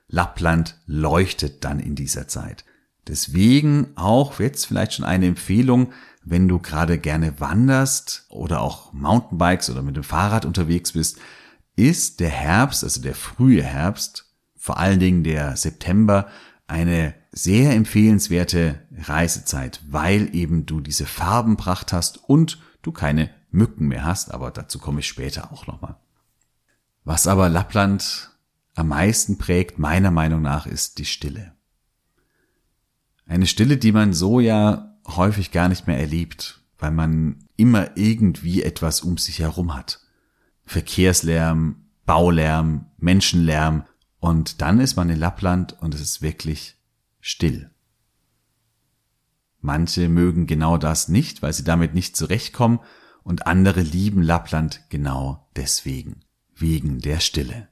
Lappland 0.08 0.80
leuchtet 0.86 1.64
dann 1.66 1.80
in 1.80 1.96
dieser 1.96 2.28
Zeit. 2.28 2.66
Deswegen 3.08 3.88
auch 3.96 4.40
jetzt 4.40 4.68
vielleicht 4.68 4.94
schon 4.94 5.06
eine 5.06 5.26
Empfehlung, 5.26 5.92
wenn 6.24 6.48
du 6.48 6.60
gerade 6.60 7.00
gerne 7.00 7.40
wanderst 7.40 8.28
oder 8.30 8.62
auch 8.62 8.94
Mountainbikes 8.94 9.72
oder 9.72 9.82
mit 9.82 9.96
dem 9.96 10.04
Fahrrad 10.04 10.46
unterwegs 10.46 10.92
bist, 10.92 11.18
ist 11.76 12.20
der 12.20 12.30
Herbst, 12.30 12.84
also 12.84 13.02
der 13.02 13.16
frühe 13.16 13.64
Herbst, 13.64 14.34
vor 14.56 14.78
allen 14.78 15.00
Dingen 15.00 15.24
der 15.24 15.58
September, 15.58 16.28
eine 16.68 17.14
sehr 17.32 17.74
empfehlenswerte 17.74 18.82
Reisezeit, 18.98 19.82
weil 19.88 20.34
eben 20.34 20.66
du 20.66 20.80
diese 20.80 21.06
Farbenpracht 21.06 21.94
hast 21.94 22.18
und 22.30 22.60
du 22.82 22.92
keine 22.92 23.30
Mücken 23.52 23.88
mehr 23.88 24.06
hast, 24.06 24.34
aber 24.34 24.52
dazu 24.52 24.80
komme 24.80 25.02
ich 25.02 25.08
später 25.08 25.52
auch 25.52 25.68
nochmal. 25.68 25.98
Was 27.04 27.28
aber 27.28 27.50
Lappland 27.50 28.32
am 28.74 28.90
meisten 28.90 29.38
prägt, 29.38 29.80
meiner 29.80 30.12
Meinung 30.12 30.42
nach, 30.42 30.66
ist 30.66 30.98
die 30.98 31.06
Stille. 31.06 31.54
Eine 33.28 33.48
Stille, 33.48 33.78
die 33.78 33.92
man 33.92 34.14
so 34.14 34.40
ja 34.40 34.98
häufig 35.08 35.52
gar 35.52 35.70
nicht 35.70 35.88
mehr 35.88 36.00
erlebt, 36.00 36.62
weil 36.78 36.92
man 36.92 37.46
immer 37.56 37.96
irgendwie 37.96 38.64
etwas 38.64 39.02
um 39.02 39.18
sich 39.18 39.40
herum 39.40 39.76
hat. 39.76 40.02
Verkehrslärm, 40.66 41.86
Baulärm, 42.06 42.88
Menschenlärm 42.98 43.84
und 44.20 44.62
dann 44.62 44.80
ist 44.80 44.96
man 44.96 45.10
in 45.10 45.20
Lappland 45.20 45.76
und 45.82 45.94
es 45.94 46.02
ist 46.02 46.22
wirklich 46.22 46.76
still. 47.20 47.72
Manche 49.62 50.10
mögen 50.10 50.46
genau 50.46 50.78
das 50.78 51.08
nicht, 51.08 51.42
weil 51.42 51.54
sie 51.54 51.64
damit 51.64 51.94
nicht 51.94 52.16
zurechtkommen 52.16 52.80
und 53.24 53.48
andere 53.48 53.82
lieben 53.82 54.22
Lappland 54.22 54.82
genau 54.90 55.50
deswegen, 55.56 56.22
wegen 56.56 57.00
der 57.00 57.20
Stille. 57.20 57.68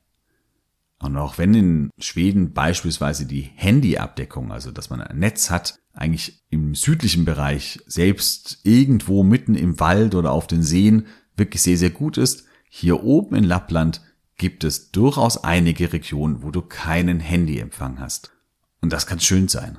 Und 1.00 1.18
auch 1.18 1.38
wenn 1.38 1.54
in 1.54 1.90
Schweden 2.00 2.54
beispielsweise 2.54 3.26
die 3.26 3.42
Handyabdeckung, 3.42 4.52
also 4.52 4.72
dass 4.72 4.90
man 4.90 5.02
ein 5.02 5.20
Netz 5.20 5.50
hat, 5.50 5.80
eigentlich 5.94 6.44
im 6.50 6.76
südlichen 6.76 7.26
Bereich 7.26 7.80
selbst 7.86 8.60
irgendwo 8.64 9.22
mitten 9.22 9.54
im 9.56 9.80
Wald 9.80 10.16
oder 10.16 10.32
auf 10.32 10.48
den 10.48 10.64
Seen 10.64 11.08
wirklich 11.36 11.62
sehr, 11.62 11.78
sehr 11.78 11.90
gut 11.92 12.18
ist, 12.18 12.46
hier 12.76 13.04
oben 13.04 13.36
in 13.36 13.44
Lappland 13.44 14.02
gibt 14.36 14.64
es 14.64 14.90
durchaus 14.90 15.44
einige 15.44 15.94
Regionen, 15.94 16.42
wo 16.42 16.50
du 16.50 16.64
keinen 16.64 17.20
Handyempfang 17.20 18.00
hast. 18.00 18.32
Und 18.82 18.92
das 18.92 19.06
kann 19.06 19.20
schön 19.20 19.48
sein. 19.48 19.78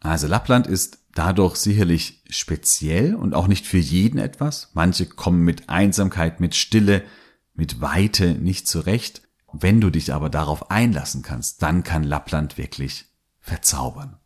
Also 0.00 0.26
Lappland 0.26 0.66
ist 0.66 1.00
dadurch 1.14 1.56
sicherlich 1.56 2.22
speziell 2.30 3.14
und 3.14 3.34
auch 3.34 3.46
nicht 3.46 3.66
für 3.66 3.76
jeden 3.76 4.18
etwas. 4.18 4.70
Manche 4.72 5.04
kommen 5.04 5.42
mit 5.44 5.68
Einsamkeit, 5.68 6.40
mit 6.40 6.54
Stille, 6.54 7.04
mit 7.52 7.82
Weite 7.82 8.32
nicht 8.32 8.66
zurecht. 8.66 9.20
Wenn 9.52 9.82
du 9.82 9.90
dich 9.90 10.14
aber 10.14 10.30
darauf 10.30 10.70
einlassen 10.70 11.20
kannst, 11.20 11.62
dann 11.62 11.84
kann 11.84 12.04
Lappland 12.04 12.56
wirklich 12.56 13.04
verzaubern. 13.38 14.16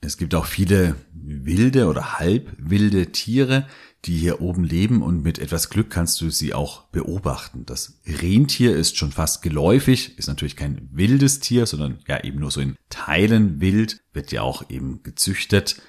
Es 0.00 0.16
gibt 0.16 0.34
auch 0.34 0.46
viele 0.46 0.96
wilde 1.12 1.86
oder 1.86 2.18
halbwilde 2.18 3.12
Tiere, 3.12 3.68
die 4.06 4.16
hier 4.16 4.40
oben 4.40 4.64
leben 4.64 5.02
und 5.02 5.22
mit 5.22 5.38
etwas 5.38 5.68
Glück 5.68 5.90
kannst 5.90 6.20
du 6.20 6.30
sie 6.30 6.54
auch 6.54 6.82
beobachten. 6.84 7.66
Das 7.66 8.00
Rentier 8.06 8.76
ist 8.76 8.96
schon 8.96 9.12
fast 9.12 9.42
geläufig, 9.42 10.16
ist 10.18 10.28
natürlich 10.28 10.56
kein 10.56 10.88
wildes 10.92 11.40
Tier, 11.40 11.66
sondern 11.66 11.98
ja 12.06 12.22
eben 12.22 12.38
nur 12.38 12.50
so 12.50 12.60
in 12.60 12.76
Teilen 12.88 13.60
wild, 13.60 14.00
wird 14.12 14.32
ja 14.32 14.42
auch 14.42 14.70
eben 14.70 15.02
gezüchtet. 15.02 15.82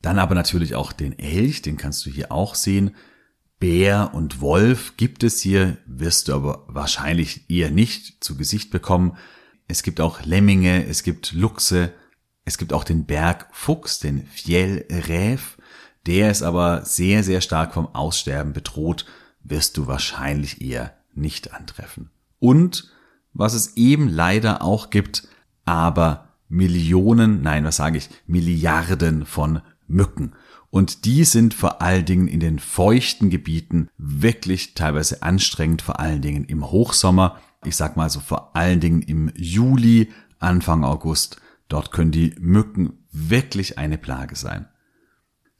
Dann 0.00 0.18
aber 0.18 0.34
natürlich 0.34 0.74
auch 0.74 0.92
den 0.92 1.18
Elch, 1.18 1.60
den 1.60 1.76
kannst 1.76 2.06
du 2.06 2.10
hier 2.10 2.32
auch 2.32 2.54
sehen. 2.54 2.94
Bär 3.58 4.12
und 4.14 4.40
Wolf 4.40 4.96
gibt 4.96 5.22
es 5.22 5.40
hier, 5.40 5.76
wirst 5.86 6.28
du 6.28 6.34
aber 6.34 6.64
wahrscheinlich 6.68 7.50
eher 7.50 7.70
nicht 7.70 8.22
zu 8.24 8.36
Gesicht 8.36 8.70
bekommen. 8.70 9.16
Es 9.66 9.82
gibt 9.82 10.00
auch 10.00 10.24
Lemminge, 10.24 10.86
es 10.86 11.02
gibt 11.02 11.32
Luchse, 11.32 11.92
es 12.44 12.56
gibt 12.56 12.72
auch 12.72 12.84
den 12.84 13.04
Bergfuchs, 13.04 13.98
den 13.98 14.26
Fjellräf. 14.26 15.57
Der 16.06 16.30
ist 16.30 16.42
aber 16.42 16.84
sehr, 16.84 17.22
sehr 17.22 17.40
stark 17.40 17.74
vom 17.74 17.94
Aussterben 17.94 18.52
bedroht, 18.52 19.04
wirst 19.42 19.76
du 19.76 19.86
wahrscheinlich 19.86 20.60
eher 20.60 20.94
nicht 21.14 21.52
antreffen. 21.52 22.10
Und 22.38 22.90
was 23.32 23.54
es 23.54 23.76
eben 23.76 24.08
leider 24.08 24.62
auch 24.62 24.90
gibt, 24.90 25.28
aber 25.64 26.28
Millionen, 26.48 27.42
nein, 27.42 27.64
was 27.64 27.76
sage 27.76 27.98
ich, 27.98 28.08
Milliarden 28.26 29.26
von 29.26 29.60
Mücken. 29.86 30.32
Und 30.70 31.04
die 31.04 31.24
sind 31.24 31.54
vor 31.54 31.80
allen 31.80 32.04
Dingen 32.04 32.28
in 32.28 32.40
den 32.40 32.58
feuchten 32.58 33.30
Gebieten 33.30 33.88
wirklich 33.96 34.74
teilweise 34.74 35.22
anstrengend, 35.22 35.82
vor 35.82 35.98
allen 35.98 36.20
Dingen 36.20 36.44
im 36.44 36.70
Hochsommer. 36.70 37.38
Ich 37.64 37.76
sag 37.76 37.96
mal 37.96 38.10
so 38.10 38.20
vor 38.20 38.54
allen 38.54 38.80
Dingen 38.80 39.02
im 39.02 39.32
Juli, 39.34 40.10
Anfang 40.38 40.84
August. 40.84 41.40
Dort 41.68 41.90
können 41.90 42.12
die 42.12 42.34
Mücken 42.38 42.98
wirklich 43.12 43.78
eine 43.78 43.98
Plage 43.98 44.36
sein. 44.36 44.68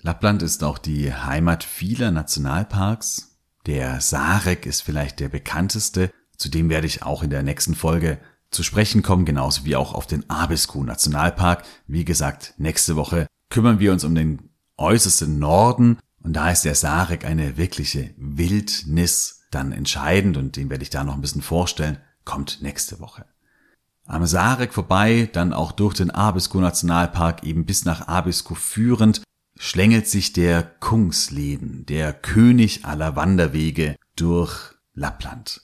Lappland 0.01 0.43
ist 0.43 0.63
auch 0.63 0.79
die 0.79 1.13
Heimat 1.13 1.65
vieler 1.65 2.11
Nationalparks. 2.11 3.37
Der 3.67 4.01
Sarek 4.01 4.65
ist 4.65 4.83
vielleicht 4.83 5.21
der 5.21 5.29
bekannteste. 5.29 6.11
Zudem 6.37 6.71
werde 6.71 6.87
ich 6.87 7.03
auch 7.03 7.23
in 7.23 7.31
der 7.31 7.43
nächsten 7.43 7.75
Folge 7.75 8.19
zu 8.51 8.63
sprechen 8.63 9.03
kommen, 9.03 9.25
genauso 9.25 9.65
wie 9.65 9.77
auch 9.77 9.93
auf 9.93 10.07
den 10.07 10.29
Abisko 10.31 10.83
Nationalpark. 10.85 11.65
Wie 11.87 12.05
gesagt, 12.05 12.55
nächste 12.59 12.97
Woche 12.97 13.27
kümmern 13.51 13.81
wir 13.81 13.93
uns 13.93 14.05
um 14.05 14.15
den 14.15 14.51
äußersten 14.77 15.39
Norden 15.39 15.99
und 16.23 16.33
da 16.35 16.51
ist 16.51 16.65
der 16.65 16.75
Sarek 16.75 17.25
eine 17.25 17.57
wirkliche 17.57 18.15
Wildnis 18.17 19.43
dann 19.51 19.73
entscheidend 19.73 20.37
und 20.37 20.57
den 20.57 20.71
werde 20.71 20.83
ich 20.83 20.91
da 20.91 21.05
noch 21.05 21.15
ein 21.15 21.21
bisschen 21.21 21.43
vorstellen, 21.43 21.99
kommt 22.25 22.63
nächste 22.63 23.01
Woche. 23.01 23.25
Am 24.07 24.25
Sarek 24.25 24.73
vorbei, 24.73 25.29
dann 25.33 25.53
auch 25.53 25.73
durch 25.73 25.95
den 25.95 26.11
Abisko 26.11 26.61
Nationalpark 26.61 27.45
eben 27.45 27.67
bis 27.67 27.85
nach 27.85 28.09
Abisko 28.09 28.55
führend, 28.55 29.23
schlängelt 29.59 30.07
sich 30.07 30.33
der 30.33 30.63
Kungsleden, 30.63 31.85
der 31.87 32.13
König 32.13 32.85
aller 32.85 33.17
Wanderwege 33.17 33.97
durch 34.17 34.75
Lappland. 34.95 35.63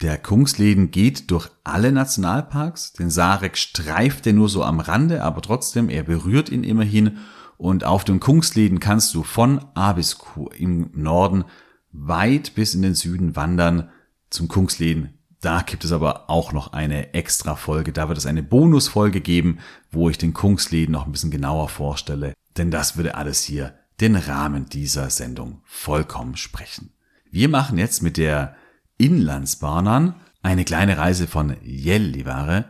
Der 0.00 0.18
Kungsleden 0.18 0.90
geht 0.90 1.30
durch 1.30 1.48
alle 1.64 1.90
Nationalparks, 1.90 2.92
den 2.92 3.10
Sarek 3.10 3.56
streift 3.56 4.26
er 4.26 4.32
nur 4.32 4.48
so 4.48 4.62
am 4.62 4.80
Rande, 4.80 5.24
aber 5.24 5.40
trotzdem, 5.42 5.88
er 5.88 6.04
berührt 6.04 6.50
ihn 6.50 6.62
immerhin 6.62 7.18
und 7.56 7.84
auf 7.84 8.04
dem 8.04 8.20
Kungsleden 8.20 8.78
kannst 8.78 9.14
du 9.14 9.24
von 9.24 9.64
A 9.74 9.92
bis 9.92 10.18
Q 10.18 10.48
im 10.50 10.90
Norden 10.94 11.44
weit 11.90 12.54
bis 12.54 12.74
in 12.74 12.82
den 12.82 12.94
Süden 12.94 13.34
wandern 13.34 13.90
zum 14.30 14.46
Kungsleden. 14.46 15.18
Da 15.40 15.62
gibt 15.62 15.84
es 15.84 15.92
aber 15.92 16.30
auch 16.30 16.52
noch 16.52 16.72
eine 16.72 17.14
extra 17.14 17.54
Folge. 17.54 17.92
Da 17.92 18.08
wird 18.08 18.18
es 18.18 18.26
eine 18.26 18.42
Bonusfolge 18.42 19.20
geben, 19.20 19.58
wo 19.90 20.10
ich 20.10 20.18
den 20.18 20.34
Kungsleden 20.34 20.92
noch 20.92 21.06
ein 21.06 21.12
bisschen 21.12 21.30
genauer 21.30 21.68
vorstelle. 21.68 22.34
Denn 22.58 22.70
das 22.70 22.96
würde 22.96 23.14
alles 23.14 23.42
hier 23.42 23.74
den 24.00 24.16
Rahmen 24.16 24.66
dieser 24.66 25.10
Sendung 25.10 25.62
vollkommen 25.64 26.36
sprechen. 26.36 26.90
Wir 27.30 27.48
machen 27.48 27.78
jetzt 27.78 28.02
mit 28.02 28.16
der 28.16 28.56
Inlandsbahnern 28.96 30.14
eine 30.42 30.64
kleine 30.64 30.98
Reise 30.98 31.26
von 31.26 31.56
Jellivare 31.62 32.66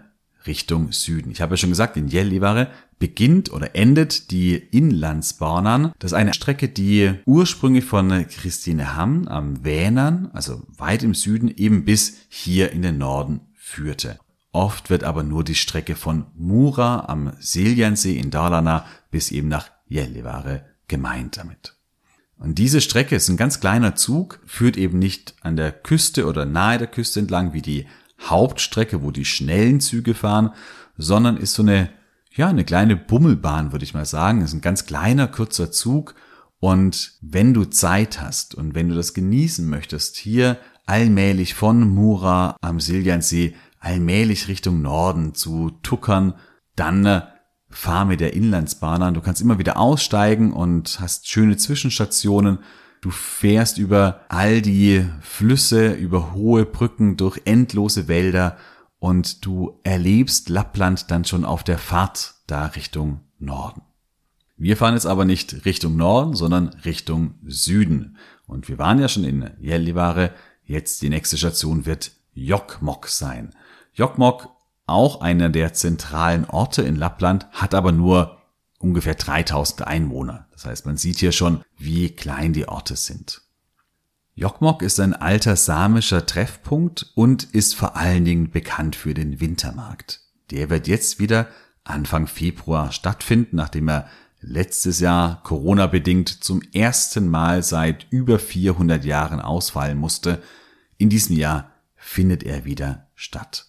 Richtung 0.46 0.92
Süden. 0.92 1.30
Ich 1.30 1.40
habe 1.40 1.54
ja 1.54 1.56
schon 1.56 1.70
gesagt, 1.70 1.96
in 1.96 2.08
Jellivare 2.08 2.70
beginnt 2.98 3.52
oder 3.52 3.76
endet 3.76 4.30
die 4.30 4.54
Inlandsbahnern. 4.54 5.92
Das 5.98 6.12
ist 6.12 6.16
eine 6.16 6.34
Strecke, 6.34 6.68
die 6.68 7.14
ursprünglich 7.26 7.84
von 7.84 8.26
Christinehamn 8.28 9.28
am 9.28 9.64
Vänern, 9.64 10.30
also 10.32 10.62
weit 10.76 11.02
im 11.02 11.14
Süden, 11.14 11.48
eben 11.54 11.84
bis 11.84 12.16
hier 12.28 12.72
in 12.72 12.82
den 12.82 12.98
Norden 12.98 13.40
führte. 13.54 14.18
Oft 14.52 14.90
wird 14.90 15.04
aber 15.04 15.22
nur 15.22 15.44
die 15.44 15.54
Strecke 15.54 15.94
von 15.94 16.26
Mura 16.34 17.04
am 17.06 17.32
Siljansee 17.38 18.18
in 18.18 18.30
Dalarna 18.30 18.86
bis 19.10 19.30
eben 19.30 19.48
nach 19.48 19.70
Jellivare 19.88 20.66
gemeint 20.86 21.36
damit. 21.36 21.74
Und 22.38 22.58
diese 22.58 22.80
Strecke 22.80 23.16
ist 23.16 23.28
ein 23.28 23.36
ganz 23.36 23.60
kleiner 23.60 23.96
Zug, 23.96 24.40
führt 24.46 24.76
eben 24.76 24.98
nicht 24.98 25.34
an 25.40 25.56
der 25.56 25.72
Küste 25.72 26.26
oder 26.26 26.44
nahe 26.44 26.78
der 26.78 26.86
Küste 26.86 27.20
entlang 27.20 27.52
wie 27.52 27.62
die 27.62 27.86
Hauptstrecke, 28.20 29.02
wo 29.02 29.10
die 29.10 29.24
schnellen 29.24 29.80
Züge 29.80 30.14
fahren, 30.14 30.50
sondern 30.96 31.36
ist 31.36 31.54
so 31.54 31.62
eine, 31.62 31.90
ja, 32.32 32.48
eine 32.48 32.64
kleine 32.64 32.96
Bummelbahn, 32.96 33.72
würde 33.72 33.84
ich 33.84 33.94
mal 33.94 34.06
sagen. 34.06 34.42
Ist 34.42 34.52
ein 34.52 34.60
ganz 34.60 34.86
kleiner, 34.86 35.26
kurzer 35.26 35.72
Zug. 35.72 36.14
Und 36.60 37.12
wenn 37.20 37.54
du 37.54 37.64
Zeit 37.64 38.20
hast 38.20 38.54
und 38.54 38.74
wenn 38.74 38.88
du 38.88 38.94
das 38.94 39.14
genießen 39.14 39.68
möchtest, 39.68 40.16
hier 40.16 40.58
allmählich 40.86 41.54
von 41.54 41.88
Mura 41.88 42.56
am 42.60 42.80
Siljansee 42.80 43.54
allmählich 43.80 44.48
Richtung 44.48 44.82
Norden 44.82 45.34
zu 45.34 45.70
tuckern, 45.82 46.34
dann 46.74 47.06
äh, 47.06 47.22
fahr 47.78 48.04
mit 48.04 48.18
der 48.18 48.34
Inlandsbahn 48.34 49.02
an. 49.02 49.14
Du 49.14 49.20
kannst 49.20 49.40
immer 49.40 49.60
wieder 49.60 49.76
aussteigen 49.76 50.52
und 50.52 50.98
hast 50.98 51.28
schöne 51.28 51.56
Zwischenstationen. 51.56 52.58
Du 53.00 53.10
fährst 53.10 53.78
über 53.78 54.22
all 54.28 54.60
die 54.62 55.06
Flüsse, 55.20 55.92
über 55.92 56.34
hohe 56.34 56.66
Brücken, 56.66 57.16
durch 57.16 57.40
endlose 57.44 58.08
Wälder 58.08 58.56
und 58.98 59.46
du 59.46 59.78
erlebst 59.84 60.48
Lappland 60.48 61.08
dann 61.12 61.24
schon 61.24 61.44
auf 61.44 61.62
der 61.62 61.78
Fahrt 61.78 62.34
da 62.48 62.66
Richtung 62.66 63.20
Norden. 63.38 63.82
Wir 64.56 64.76
fahren 64.76 64.94
jetzt 64.94 65.06
aber 65.06 65.24
nicht 65.24 65.64
Richtung 65.64 65.94
Norden, 65.94 66.34
sondern 66.34 66.70
Richtung 66.84 67.34
Süden. 67.46 68.16
Und 68.48 68.68
wir 68.68 68.78
waren 68.78 68.98
ja 68.98 69.06
schon 69.06 69.22
in 69.22 69.50
Jellivare. 69.60 70.32
Jetzt 70.64 71.00
die 71.00 71.10
nächste 71.10 71.38
Station 71.38 71.86
wird 71.86 72.10
Jokmok 72.34 73.06
sein. 73.06 73.54
Jokmok, 73.94 74.48
auch 74.88 75.20
einer 75.20 75.48
der 75.48 75.74
zentralen 75.74 76.44
Orte 76.44 76.82
in 76.82 76.96
Lappland, 76.96 77.46
hat 77.52 77.74
aber 77.74 77.92
nur 77.92 78.38
ungefähr 78.78 79.14
3000 79.14 79.86
Einwohner. 79.86 80.46
Das 80.52 80.64
heißt, 80.64 80.86
man 80.86 80.96
sieht 80.96 81.18
hier 81.18 81.32
schon, 81.32 81.62
wie 81.76 82.10
klein 82.10 82.52
die 82.52 82.68
Orte 82.68 82.96
sind. 82.96 83.42
Jokmok 84.34 84.82
ist 84.82 85.00
ein 85.00 85.14
alter 85.14 85.56
samischer 85.56 86.24
Treffpunkt 86.24 87.10
und 87.16 87.42
ist 87.42 87.74
vor 87.74 87.96
allen 87.96 88.24
Dingen 88.24 88.50
bekannt 88.50 88.94
für 88.94 89.12
den 89.12 89.40
Wintermarkt. 89.40 90.20
Der 90.52 90.70
wird 90.70 90.86
jetzt 90.86 91.18
wieder 91.18 91.48
Anfang 91.82 92.26
Februar 92.26 92.92
stattfinden, 92.92 93.56
nachdem 93.56 93.88
er 93.88 94.08
letztes 94.40 95.00
Jahr 95.00 95.42
Corona-bedingt 95.42 96.28
zum 96.44 96.62
ersten 96.72 97.28
Mal 97.28 97.62
seit 97.62 98.06
über 98.10 98.38
400 98.38 99.04
Jahren 99.04 99.40
ausfallen 99.40 99.98
musste. 99.98 100.40
In 100.96 101.08
diesem 101.08 101.36
Jahr 101.36 101.72
findet 101.96 102.44
er 102.44 102.64
wieder 102.64 103.08
statt. 103.16 103.67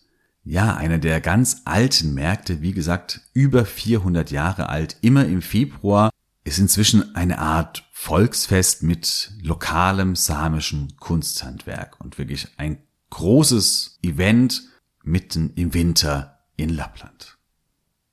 Ja, 0.49 0.75
einer 0.75 0.97
der 0.97 1.21
ganz 1.21 1.61
alten 1.65 2.15
Märkte, 2.15 2.63
wie 2.63 2.71
gesagt, 2.71 3.21
über 3.33 3.65
400 3.65 4.31
Jahre 4.31 4.67
alt, 4.67 4.97
immer 5.01 5.25
im 5.25 5.43
Februar, 5.43 6.09
ist 6.43 6.57
inzwischen 6.57 7.15
eine 7.15 7.37
Art 7.37 7.87
Volksfest 7.91 8.81
mit 8.81 9.31
lokalem 9.43 10.15
samischem 10.15 10.87
Kunsthandwerk 10.97 12.01
und 12.01 12.17
wirklich 12.17 12.47
ein 12.57 12.79
großes 13.11 13.99
Event 14.01 14.63
mitten 15.03 15.53
im 15.53 15.75
Winter 15.75 16.39
in 16.55 16.69
Lappland. 16.69 17.37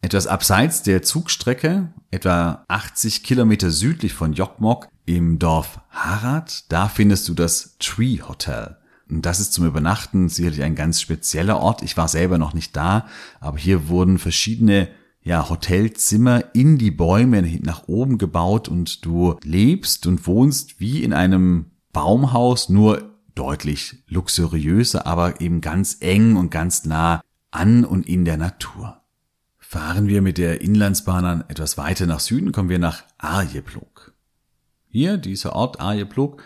Etwas 0.02 0.26
abseits 0.26 0.82
der 0.82 1.00
Zugstrecke, 1.00 1.94
etwa 2.10 2.66
80 2.68 3.22
Kilometer 3.24 3.70
südlich 3.70 4.12
von 4.12 4.34
Jokmok 4.34 4.88
im 5.06 5.38
Dorf 5.38 5.80
Harad, 5.88 6.70
da 6.70 6.90
findest 6.90 7.30
du 7.30 7.34
das 7.34 7.78
Tree 7.78 8.20
Hotel. 8.20 8.76
Das 9.08 9.38
ist 9.38 9.52
zum 9.52 9.66
Übernachten 9.66 10.28
sicherlich 10.28 10.62
ein 10.62 10.74
ganz 10.74 11.00
spezieller 11.00 11.60
Ort. 11.60 11.82
Ich 11.82 11.96
war 11.96 12.08
selber 12.08 12.38
noch 12.38 12.54
nicht 12.54 12.76
da, 12.76 13.06
aber 13.40 13.56
hier 13.56 13.88
wurden 13.88 14.18
verschiedene 14.18 14.88
ja, 15.22 15.48
Hotelzimmer 15.48 16.54
in 16.54 16.78
die 16.78 16.90
Bäume 16.90 17.42
nach 17.62 17.88
oben 17.88 18.18
gebaut 18.18 18.68
und 18.68 19.04
du 19.04 19.36
lebst 19.42 20.06
und 20.06 20.26
wohnst 20.26 20.80
wie 20.80 21.02
in 21.02 21.12
einem 21.12 21.70
Baumhaus, 21.92 22.68
nur 22.68 23.16
deutlich 23.34 24.02
luxuriöser, 24.08 25.06
aber 25.06 25.40
eben 25.40 25.60
ganz 25.60 25.98
eng 26.00 26.36
und 26.36 26.50
ganz 26.50 26.84
nah 26.84 27.22
an 27.50 27.84
und 27.84 28.06
in 28.06 28.24
der 28.24 28.36
Natur. 28.36 29.02
Fahren 29.58 30.06
wir 30.06 30.22
mit 30.22 30.38
der 30.38 30.60
Inlandsbahn 30.60 31.44
etwas 31.48 31.76
weiter 31.76 32.06
nach 32.06 32.20
Süden, 32.20 32.52
kommen 32.52 32.68
wir 32.68 32.78
nach 32.78 33.04
Arjeplog. 33.18 34.14
Hier, 34.88 35.16
dieser 35.16 35.54
Ort 35.54 35.80
Arjeplog, 35.80 36.42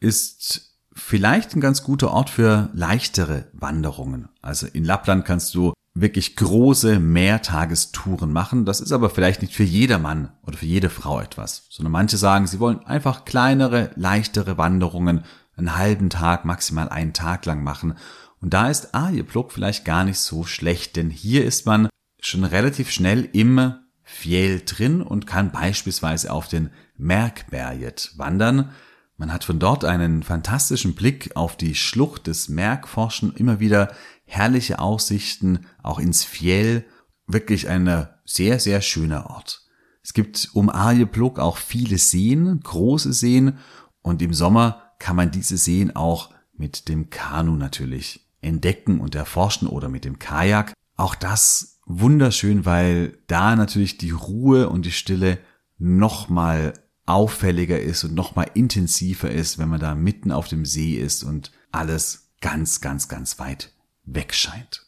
ist 0.00 0.75
vielleicht 0.96 1.54
ein 1.54 1.60
ganz 1.60 1.82
guter 1.84 2.10
Ort 2.10 2.30
für 2.30 2.70
leichtere 2.72 3.46
Wanderungen. 3.52 4.28
Also 4.42 4.66
in 4.66 4.84
Lappland 4.84 5.24
kannst 5.24 5.54
du 5.54 5.74
wirklich 5.94 6.36
große 6.36 6.98
Mehrtagestouren 6.98 8.32
machen. 8.32 8.64
Das 8.64 8.80
ist 8.80 8.92
aber 8.92 9.10
vielleicht 9.10 9.42
nicht 9.42 9.54
für 9.54 9.62
jedermann 9.62 10.32
oder 10.42 10.56
für 10.56 10.66
jede 10.66 10.90
Frau 10.90 11.20
etwas, 11.20 11.66
sondern 11.70 11.92
manche 11.92 12.16
sagen, 12.16 12.46
sie 12.46 12.60
wollen 12.60 12.84
einfach 12.84 13.24
kleinere, 13.24 13.90
leichtere 13.96 14.58
Wanderungen 14.58 15.24
einen 15.56 15.76
halben 15.76 16.10
Tag, 16.10 16.44
maximal 16.44 16.88
einen 16.88 17.12
Tag 17.12 17.46
lang 17.46 17.62
machen. 17.62 17.94
Und 18.40 18.52
da 18.52 18.68
ist 18.68 18.94
Arjeplog 18.94 19.52
vielleicht 19.52 19.84
gar 19.84 20.04
nicht 20.04 20.18
so 20.18 20.44
schlecht, 20.44 20.96
denn 20.96 21.10
hier 21.10 21.44
ist 21.44 21.66
man 21.66 21.88
schon 22.20 22.44
relativ 22.44 22.90
schnell 22.90 23.28
im 23.32 23.74
Fjell 24.02 24.62
drin 24.64 25.02
und 25.02 25.26
kann 25.26 25.50
beispielsweise 25.50 26.30
auf 26.30 26.48
den 26.48 26.70
Merkberget 26.96 28.12
wandern. 28.16 28.70
Man 29.16 29.32
hat 29.32 29.44
von 29.44 29.58
dort 29.58 29.84
einen 29.84 30.22
fantastischen 30.22 30.94
Blick 30.94 31.36
auf 31.36 31.56
die 31.56 31.74
Schlucht 31.74 32.26
des 32.26 32.48
Merkforschen, 32.48 33.34
immer 33.34 33.60
wieder 33.60 33.94
herrliche 34.24 34.78
Aussichten, 34.78 35.66
auch 35.82 35.98
ins 35.98 36.24
Fjell, 36.24 36.84
wirklich 37.26 37.68
ein 37.68 38.08
sehr, 38.24 38.60
sehr 38.60 38.80
schöner 38.82 39.30
Ort. 39.30 39.62
Es 40.02 40.12
gibt 40.12 40.50
um 40.52 40.68
Arjeplog 40.68 41.38
auch 41.38 41.56
viele 41.56 41.98
Seen, 41.98 42.60
große 42.60 43.12
Seen 43.12 43.58
und 44.02 44.22
im 44.22 44.34
Sommer 44.34 44.92
kann 44.98 45.16
man 45.16 45.30
diese 45.30 45.56
Seen 45.56 45.96
auch 45.96 46.32
mit 46.52 46.88
dem 46.88 47.10
Kanu 47.10 47.56
natürlich 47.56 48.28
entdecken 48.40 49.00
und 49.00 49.14
erforschen 49.14 49.66
oder 49.66 49.88
mit 49.88 50.04
dem 50.04 50.18
Kajak. 50.18 50.72
Auch 50.96 51.14
das 51.14 51.80
wunderschön, 51.86 52.64
weil 52.64 53.18
da 53.26 53.56
natürlich 53.56 53.98
die 53.98 54.10
Ruhe 54.10 54.68
und 54.68 54.86
die 54.86 54.92
Stille 54.92 55.38
nochmal 55.78 56.74
auffälliger 57.06 57.80
ist 57.80 58.04
und 58.04 58.14
nochmal 58.14 58.50
intensiver 58.54 59.30
ist, 59.30 59.58
wenn 59.58 59.68
man 59.68 59.80
da 59.80 59.94
mitten 59.94 60.32
auf 60.32 60.48
dem 60.48 60.64
See 60.64 60.94
ist 60.94 61.24
und 61.24 61.52
alles 61.72 62.30
ganz, 62.40 62.80
ganz, 62.80 63.08
ganz 63.08 63.38
weit 63.38 63.72
weg 64.04 64.34
scheint. 64.34 64.86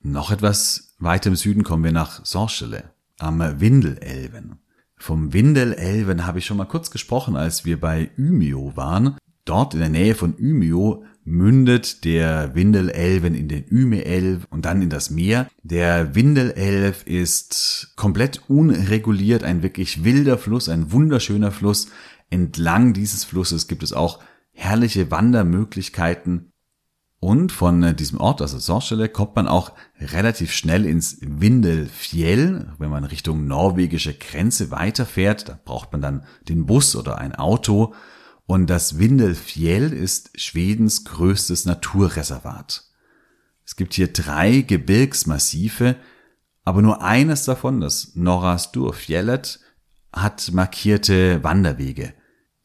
Noch 0.00 0.30
etwas 0.30 0.94
weiter 0.98 1.28
im 1.28 1.36
Süden 1.36 1.62
kommen 1.62 1.84
wir 1.84 1.92
nach 1.92 2.24
Sorschele 2.24 2.90
am 3.18 3.38
Windelelven. 3.60 4.58
Vom 4.96 5.32
Windelelven 5.32 6.26
habe 6.26 6.38
ich 6.38 6.46
schon 6.46 6.56
mal 6.56 6.64
kurz 6.64 6.90
gesprochen, 6.90 7.36
als 7.36 7.64
wir 7.64 7.80
bei 7.80 8.10
Ymio 8.16 8.76
waren. 8.76 9.16
Dort 9.44 9.74
in 9.74 9.80
der 9.80 9.88
Nähe 9.88 10.14
von 10.14 10.36
Ymio 10.38 11.04
mündet 11.24 12.04
der 12.04 12.54
Windelelven 12.54 13.34
in 13.34 13.48
den 13.48 13.64
Ümeelv 13.64 14.46
und 14.50 14.64
dann 14.64 14.82
in 14.82 14.90
das 14.90 15.10
Meer. 15.10 15.48
Der 15.62 16.14
Windelelv 16.14 17.06
ist 17.06 17.92
komplett 17.96 18.42
unreguliert, 18.48 19.44
ein 19.44 19.62
wirklich 19.62 20.04
wilder 20.04 20.38
Fluss, 20.38 20.68
ein 20.68 20.92
wunderschöner 20.92 21.52
Fluss. 21.52 21.88
Entlang 22.30 22.92
dieses 22.92 23.24
Flusses 23.24 23.68
gibt 23.68 23.82
es 23.82 23.92
auch 23.92 24.20
herrliche 24.52 25.10
Wandermöglichkeiten. 25.10 26.52
Und 27.20 27.52
von 27.52 27.94
diesem 27.94 28.18
Ort, 28.18 28.42
also 28.42 28.58
Sorschele, 28.58 29.08
kommt 29.08 29.36
man 29.36 29.46
auch 29.46 29.72
relativ 30.00 30.52
schnell 30.52 30.84
ins 30.84 31.18
Windelfjell. 31.20 32.72
Wenn 32.78 32.90
man 32.90 33.04
Richtung 33.04 33.46
norwegische 33.46 34.12
Grenze 34.12 34.72
weiterfährt, 34.72 35.48
da 35.48 35.56
braucht 35.64 35.92
man 35.92 36.02
dann 36.02 36.24
den 36.48 36.66
Bus 36.66 36.96
oder 36.96 37.18
ein 37.18 37.36
Auto. 37.36 37.94
Und 38.52 38.66
das 38.66 38.98
Windelfjell 38.98 39.94
ist 39.94 40.38
Schwedens 40.38 41.06
größtes 41.06 41.64
Naturreservat. 41.64 42.84
Es 43.64 43.76
gibt 43.76 43.94
hier 43.94 44.12
drei 44.12 44.60
Gebirgsmassive, 44.60 45.96
aber 46.62 46.82
nur 46.82 47.00
eines 47.02 47.46
davon, 47.46 47.80
das 47.80 48.12
Norrasturfjellet, 48.14 49.58
hat 50.12 50.52
markierte 50.52 51.42
Wanderwege. 51.42 52.12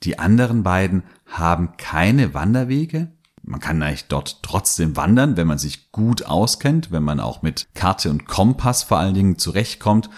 Die 0.04 0.20
anderen 0.20 0.64
beiden 0.64 1.04
haben 1.26 1.78
keine 1.78 2.34
Wanderwege. 2.34 3.14
Man 3.42 3.62
kann 3.62 3.82
eigentlich 3.82 4.10
dort 4.10 4.44
trotzdem 4.44 4.98
wandern, 4.98 5.38
wenn 5.38 5.48
man 5.48 5.58
sich 5.58 5.94
gut 5.94 6.26
auskennt, 6.26 6.92
wenn 6.92 7.04
man 7.04 7.22
auch 7.22 7.44
mit 7.44 7.66
Karte 7.76 8.10
und 8.10 8.26
Kompass 8.26 8.84
vor 8.84 9.00
allen 9.00 9.14
Dingen 9.14 9.38
zurechtkommt. 9.38 10.10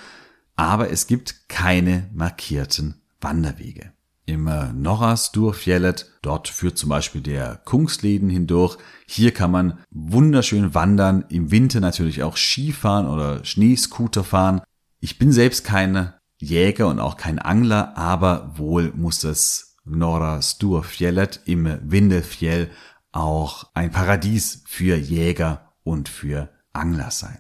aber 0.56 0.90
es 0.90 1.06
gibt 1.06 1.48
keine 1.48 2.10
markierten 2.12 3.04
Wanderwege. 3.22 3.94
Im 4.30 4.48
Norrasturfjellet, 4.76 6.06
dort 6.22 6.50
führt 6.50 6.78
zum 6.78 6.92
Beispiel 6.92 7.22
der 7.22 7.56
Kungsleden 7.66 8.30
hindurch. 8.30 8.78
Hier 9.08 9.34
kann 9.34 9.50
man 9.50 9.80
wunderschön 9.90 10.76
wandern, 10.76 11.26
im 11.30 11.50
Winter 11.50 11.80
natürlich 11.80 12.22
auch 12.22 12.38
Skifahren 12.38 13.08
oder 13.08 13.44
Schneescooter 13.44 14.24
fahren. 14.24 14.62
Ich 15.00 15.18
bin 15.18 15.32
selbst 15.32 15.64
kein 15.64 16.14
Jäger 16.38 16.90
und 16.90 17.00
auch 17.00 17.18
kein 17.18 17.40
Angler, 17.40 17.98
aber 17.98 18.54
wohl 18.56 18.94
muss 18.96 19.20
das 19.20 19.78
Norrasturfjellet 19.86 21.42
im 21.46 21.80
Windelfjell 21.82 22.70
auch 23.12 23.72
ein 23.74 23.90
Paradies 23.90 24.62
für 24.68 24.96
Jäger 24.96 25.74
und 25.84 26.08
für 26.08 26.50
Angler 26.72 27.10
sein. 27.10 27.40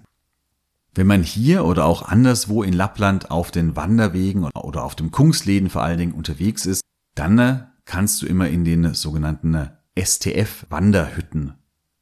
Wenn 0.99 1.07
man 1.07 1.23
hier 1.23 1.63
oder 1.63 1.85
auch 1.85 2.01
anderswo 2.01 2.61
in 2.61 2.73
Lappland 2.73 3.31
auf 3.31 3.51
den 3.51 3.77
Wanderwegen 3.77 4.43
oder 4.43 4.83
auf 4.83 4.97
dem 4.97 5.11
Kungsleden 5.11 5.69
vor 5.69 5.81
allen 5.81 5.97
Dingen 5.97 6.11
unterwegs 6.11 6.65
ist, 6.65 6.81
dann 7.15 7.39
äh, 7.39 7.59
kannst 7.85 8.21
du 8.21 8.25
immer 8.25 8.49
in 8.49 8.65
den 8.65 8.93
sogenannten 8.93 9.53
äh, 9.53 9.69
STF-Wanderhütten 9.97 11.53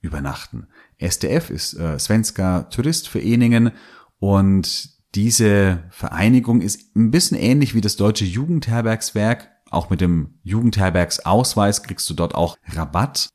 übernachten. 0.01 0.65
STF 0.99 1.51
ist 1.51 1.75
äh, 1.75 1.99
Svenska 1.99 2.63
Turistvereningen 2.63 3.69
und 4.17 4.89
diese 5.13 5.83
Vereinigung 5.91 6.61
ist 6.61 6.95
ein 6.95 7.11
bisschen 7.11 7.37
ähnlich 7.37 7.75
wie 7.75 7.81
das 7.81 7.97
deutsche 7.97 8.25
Jugendherbergswerk. 8.25 9.51
Auch 9.69 9.91
mit 9.91 10.01
dem 10.01 10.39
Jugendherbergsausweis 10.41 11.83
kriegst 11.83 12.09
du 12.09 12.15
dort 12.15 12.33
auch 12.33 12.57
Rabatt. 12.65 13.29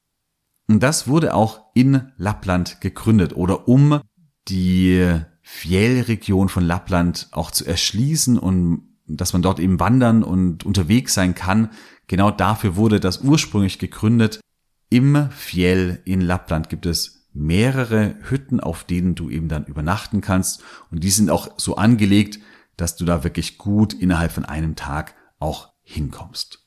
Und 0.67 0.83
das 0.83 1.07
wurde 1.07 1.35
auch 1.35 1.67
in 1.75 2.11
Lappland 2.17 2.81
gegründet 2.81 3.37
oder 3.37 3.69
um 3.69 4.01
die 4.49 5.23
Fjellregion 5.55 6.49
von 6.49 6.65
Lappland 6.65 7.29
auch 7.31 7.51
zu 7.51 7.67
erschließen 7.67 8.39
und 8.39 8.89
dass 9.07 9.35
man 9.35 9.43
dort 9.43 9.61
eben 9.61 9.79
wandern 9.79 10.25
und 10.25 10.65
unterwegs 10.65 11.13
sein 11.13 11.35
kann. 11.35 11.69
Genau 12.07 12.31
dafür 12.31 12.75
wurde 12.75 13.01
das 13.01 13.21
ursprünglich 13.21 13.79
gegründet. 13.79 14.41
Im 14.89 15.31
Fjell 15.31 16.01
in 16.07 16.23
Lappland 16.23 16.71
gibt 16.71 16.87
es 16.87 17.29
mehrere 17.35 18.17
Hütten, 18.23 18.61
auf 18.61 18.85
denen 18.85 19.15
du 19.15 19.29
eben 19.29 19.49
dann 19.49 19.67
übernachten 19.67 20.23
kannst. 20.23 20.63
Und 20.91 21.05
die 21.05 21.11
sind 21.11 21.31
auch 21.31 21.51
so 21.59 21.77
angelegt, 21.77 22.41
dass 22.79 22.97
du 22.97 23.05
da 23.05 23.23
wirklich 23.23 23.59
gut 23.59 23.93
innerhalb 23.93 24.33
von 24.33 24.47
einem 24.47 24.75
Tag 24.75 25.15
auch 25.39 25.69
hinkommst. 25.83 26.67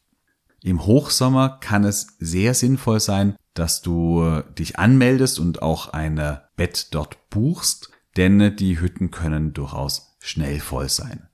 Im 0.61 0.86
Hochsommer 0.86 1.57
kann 1.59 1.83
es 1.83 2.15
sehr 2.19 2.53
sinnvoll 2.53 2.99
sein, 2.99 3.36
dass 3.55 3.81
du 3.81 4.43
dich 4.57 4.77
anmeldest 4.77 5.39
und 5.39 5.63
auch 5.63 5.89
ein 5.89 6.39
Bett 6.55 6.89
dort 6.91 7.29
buchst 7.31 7.89
denn 8.18 8.55
die 8.55 8.80
Hütten 8.80 9.11
können 9.11 9.53
durchaus 9.53 10.18
schnell 10.20 10.59
voll 10.59 10.89
sein. 10.89 11.28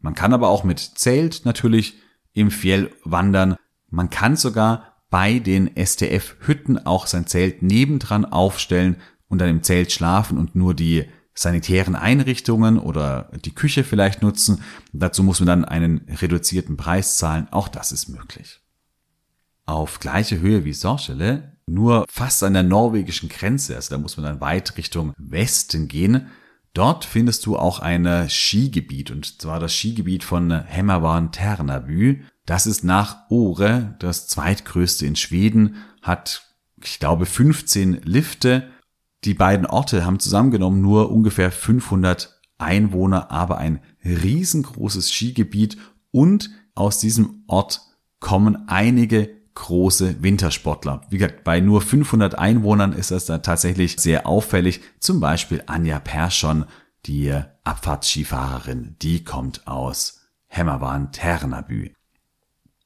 Man 0.00 0.14
kann 0.14 0.32
aber 0.32 0.48
auch 0.48 0.64
mit 0.64 0.78
Zelt 0.78 1.44
natürlich 1.44 1.94
im 2.32 2.50
Fjell 2.50 2.92
wandern. 3.04 3.56
Man 3.88 4.10
kann 4.10 4.36
sogar 4.36 4.96
bei 5.10 5.38
den 5.38 5.70
STF-Hütten 5.76 6.84
auch 6.84 7.06
sein 7.06 7.26
Zelt 7.26 7.62
nebendran 7.62 8.24
aufstellen 8.24 8.96
und 9.28 9.40
dann 9.40 9.48
im 9.48 9.62
Zelt 9.62 9.92
schlafen 9.92 10.38
und 10.38 10.54
nur 10.54 10.74
die 10.74 11.06
sanitären 11.34 11.96
Einrichtungen 11.96 12.78
oder 12.78 13.30
die 13.44 13.54
Küche 13.54 13.84
vielleicht 13.84 14.22
nutzen. 14.22 14.62
Dazu 14.92 15.22
muss 15.22 15.40
man 15.40 15.46
dann 15.46 15.64
einen 15.64 16.06
reduzierten 16.08 16.76
Preis 16.76 17.18
zahlen. 17.18 17.48
Auch 17.50 17.68
das 17.68 17.92
ist 17.92 18.08
möglich. 18.08 18.60
Auf 19.66 20.00
gleiche 20.00 20.40
Höhe 20.40 20.64
wie 20.64 20.72
Sorschele 20.72 21.55
nur 21.66 22.06
fast 22.08 22.42
an 22.42 22.54
der 22.54 22.62
norwegischen 22.62 23.28
Grenze, 23.28 23.74
also 23.74 23.94
da 23.94 23.98
muss 23.98 24.16
man 24.16 24.24
dann 24.24 24.40
weit 24.40 24.76
Richtung 24.76 25.12
Westen 25.18 25.88
gehen. 25.88 26.28
Dort 26.74 27.04
findest 27.04 27.46
du 27.46 27.56
auch 27.56 27.80
ein 27.80 28.28
Skigebiet 28.28 29.10
und 29.10 29.40
zwar 29.40 29.60
das 29.60 29.74
Skigebiet 29.74 30.24
von 30.24 30.50
Hemmervan 30.50 31.32
Ternabü. 31.32 32.22
Das 32.44 32.66
ist 32.66 32.84
nach 32.84 33.30
Ore 33.30 33.96
das 33.98 34.28
zweitgrößte 34.28 35.06
in 35.06 35.16
Schweden, 35.16 35.76
hat, 36.02 36.54
ich 36.82 37.00
glaube, 37.00 37.26
15 37.26 38.02
Lifte. 38.04 38.70
Die 39.24 39.34
beiden 39.34 39.66
Orte 39.66 40.04
haben 40.04 40.20
zusammengenommen 40.20 40.80
nur 40.80 41.10
ungefähr 41.10 41.50
500 41.50 42.40
Einwohner, 42.58 43.30
aber 43.30 43.58
ein 43.58 43.80
riesengroßes 44.04 45.12
Skigebiet 45.12 45.78
und 46.12 46.50
aus 46.74 46.98
diesem 46.98 47.42
Ort 47.46 47.80
kommen 48.20 48.68
einige 48.68 49.35
große 49.56 50.22
Wintersportler. 50.22 51.00
Wie 51.10 51.18
gesagt, 51.18 51.42
bei 51.42 51.58
nur 51.60 51.80
500 51.80 52.38
Einwohnern 52.38 52.92
ist 52.92 53.10
das 53.10 53.26
dann 53.26 53.42
tatsächlich 53.42 53.96
sehr 53.98 54.26
auffällig. 54.26 54.80
Zum 55.00 55.18
Beispiel 55.18 55.64
Anja 55.66 55.98
Persson, 55.98 56.66
die 57.06 57.34
Abfahrtsskifahrerin, 57.64 58.94
die 59.02 59.24
kommt 59.24 59.66
aus 59.66 60.20
Hemmerwan 60.46 61.10
Ternabü. 61.10 61.90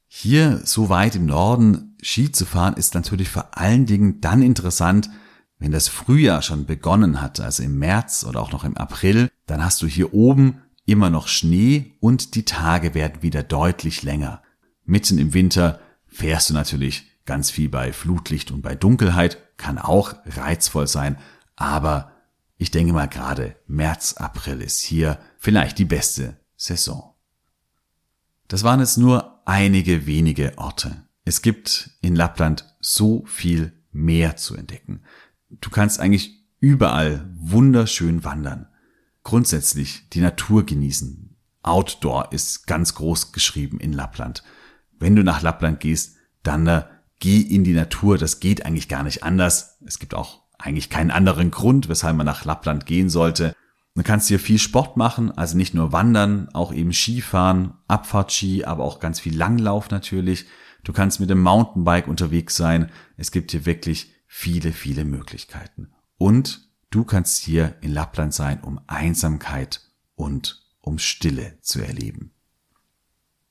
Hier 0.07 0.61
so 0.65 0.89
weit 0.89 1.15
im 1.15 1.25
Norden 1.25 1.95
Ski 2.01 2.31
zu 2.31 2.45
fahren 2.45 2.73
ist 2.73 2.95
natürlich 2.95 3.29
vor 3.29 3.57
allen 3.57 3.85
Dingen 3.85 4.19
dann 4.19 4.41
interessant, 4.41 5.09
wenn 5.59 5.71
das 5.71 5.87
Frühjahr 5.87 6.41
schon 6.41 6.65
begonnen 6.65 7.21
hat, 7.21 7.39
also 7.39 7.61
im 7.61 7.77
März 7.77 8.25
oder 8.27 8.41
auch 8.41 8.51
noch 8.51 8.63
im 8.63 8.75
April, 8.75 9.29
dann 9.45 9.63
hast 9.63 9.81
du 9.81 9.87
hier 9.87 10.13
oben 10.13 10.61
immer 10.85 11.09
noch 11.09 11.27
Schnee 11.27 11.93
und 11.99 12.33
die 12.35 12.45
Tage 12.45 12.95
werden 12.95 13.21
wieder 13.21 13.43
deutlich 13.43 14.01
länger. 14.01 14.41
Mitten 14.85 15.19
im 15.19 15.33
Winter 15.33 15.79
fährst 16.21 16.51
du 16.51 16.53
natürlich 16.53 17.09
ganz 17.25 17.49
viel 17.49 17.67
bei 17.67 17.91
Flutlicht 17.91 18.51
und 18.51 18.61
bei 18.61 18.75
Dunkelheit, 18.75 19.39
kann 19.57 19.79
auch 19.79 20.13
reizvoll 20.27 20.85
sein, 20.87 21.17
aber 21.55 22.11
ich 22.57 22.69
denke 22.69 22.93
mal 22.93 23.07
gerade 23.07 23.55
März, 23.65 24.13
April 24.13 24.61
ist 24.61 24.81
hier 24.81 25.17
vielleicht 25.39 25.79
die 25.79 25.85
beste 25.85 26.37
Saison. 26.55 27.15
Das 28.47 28.63
waren 28.63 28.81
jetzt 28.81 28.97
nur 28.97 29.41
einige 29.47 30.05
wenige 30.05 30.55
Orte. 30.59 31.07
Es 31.25 31.41
gibt 31.41 31.89
in 32.01 32.15
Lappland 32.15 32.71
so 32.79 33.25
viel 33.25 33.73
mehr 33.91 34.37
zu 34.37 34.55
entdecken. 34.55 35.01
Du 35.49 35.71
kannst 35.71 35.99
eigentlich 35.99 36.45
überall 36.59 37.27
wunderschön 37.35 38.23
wandern. 38.23 38.67
Grundsätzlich 39.23 40.07
die 40.09 40.21
Natur 40.21 40.67
genießen. 40.67 41.35
Outdoor 41.63 42.31
ist 42.31 42.67
ganz 42.67 42.93
groß 42.93 43.31
geschrieben 43.31 43.79
in 43.79 43.91
Lappland 43.91 44.43
wenn 45.01 45.15
du 45.15 45.23
nach 45.23 45.41
Lappland 45.41 45.79
gehst, 45.79 46.17
dann 46.43 46.67
äh, 46.67 46.83
geh 47.19 47.41
in 47.41 47.63
die 47.63 47.73
Natur. 47.73 48.17
Das 48.17 48.39
geht 48.39 48.65
eigentlich 48.65 48.87
gar 48.87 49.03
nicht 49.03 49.23
anders. 49.23 49.77
Es 49.85 49.99
gibt 49.99 50.13
auch 50.13 50.41
eigentlich 50.57 50.89
keinen 50.89 51.11
anderen 51.11 51.51
Grund, 51.51 51.89
weshalb 51.89 52.15
man 52.15 52.25
nach 52.25 52.45
Lappland 52.45 52.85
gehen 52.85 53.09
sollte. 53.09 53.55
Du 53.95 54.03
kannst 54.03 54.29
hier 54.29 54.39
viel 54.39 54.59
Sport 54.59 54.95
machen, 54.95 55.31
also 55.31 55.57
nicht 55.57 55.73
nur 55.73 55.91
wandern, 55.91 56.47
auch 56.53 56.71
eben 56.71 56.93
Skifahren, 56.93 57.73
Abfahrtski, 57.87 58.63
aber 58.63 58.83
auch 58.83 58.99
ganz 58.99 59.19
viel 59.19 59.35
Langlauf 59.35 59.89
natürlich. 59.89 60.45
Du 60.83 60.93
kannst 60.93 61.19
mit 61.19 61.29
dem 61.29 61.41
Mountainbike 61.41 62.07
unterwegs 62.07 62.55
sein. 62.55 62.89
Es 63.17 63.31
gibt 63.31 63.51
hier 63.51 63.65
wirklich 63.65 64.13
viele, 64.27 64.71
viele 64.71 65.03
Möglichkeiten. 65.03 65.89
Und 66.17 66.69
du 66.89 67.03
kannst 67.03 67.43
hier 67.43 67.75
in 67.81 67.91
Lappland 67.91 68.33
sein, 68.33 68.61
um 68.61 68.79
Einsamkeit 68.87 69.81
und 70.15 70.63
um 70.79 70.97
Stille 70.97 71.57
zu 71.61 71.81
erleben. 71.81 72.31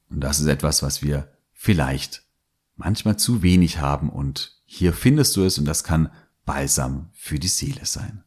Und 0.09 0.21
das 0.21 0.41
ist 0.41 0.47
etwas, 0.47 0.83
was 0.83 1.03
wir 1.03 1.29
vielleicht 1.63 2.23
manchmal 2.77 3.19
zu 3.19 3.43
wenig 3.43 3.81
haben 3.81 4.09
und 4.09 4.63
hier 4.65 4.95
findest 4.95 5.37
du 5.37 5.43
es 5.43 5.59
und 5.59 5.67
das 5.67 5.85
kann 5.85 6.11
Balsam 6.47 7.11
für 7.13 7.39
die 7.39 7.49
Seele 7.49 7.85
sein. 7.85 8.25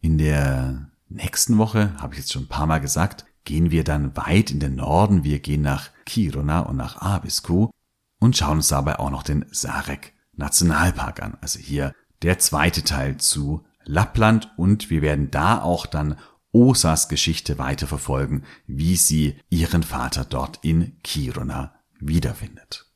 In 0.00 0.18
der 0.18 0.90
nächsten 1.08 1.58
Woche, 1.58 1.94
habe 1.98 2.14
ich 2.14 2.18
jetzt 2.18 2.32
schon 2.32 2.42
ein 2.42 2.48
paar 2.48 2.66
Mal 2.66 2.80
gesagt, 2.80 3.24
gehen 3.44 3.70
wir 3.70 3.84
dann 3.84 4.16
weit 4.16 4.50
in 4.50 4.58
den 4.58 4.74
Norden. 4.74 5.22
Wir 5.22 5.38
gehen 5.38 5.62
nach 5.62 5.90
Kiruna 6.04 6.60
und 6.60 6.76
nach 6.76 6.96
Abisko 7.00 7.70
und 8.18 8.36
schauen 8.36 8.56
uns 8.56 8.66
dabei 8.66 8.98
auch 8.98 9.10
noch 9.10 9.22
den 9.22 9.46
Sarek 9.52 10.12
Nationalpark 10.32 11.22
an. 11.22 11.38
Also 11.40 11.60
hier 11.60 11.94
der 12.22 12.40
zweite 12.40 12.82
Teil 12.82 13.18
zu 13.18 13.64
Lappland 13.84 14.50
und 14.56 14.90
wir 14.90 15.02
werden 15.02 15.30
da 15.30 15.62
auch 15.62 15.86
dann 15.86 16.18
Osas 16.50 17.08
Geschichte 17.08 17.58
weiterverfolgen, 17.58 18.44
wie 18.66 18.96
sie 18.96 19.38
ihren 19.50 19.84
Vater 19.84 20.24
dort 20.24 20.58
in 20.62 21.00
Kiruna 21.04 21.72
wiederfindet. 22.06 22.86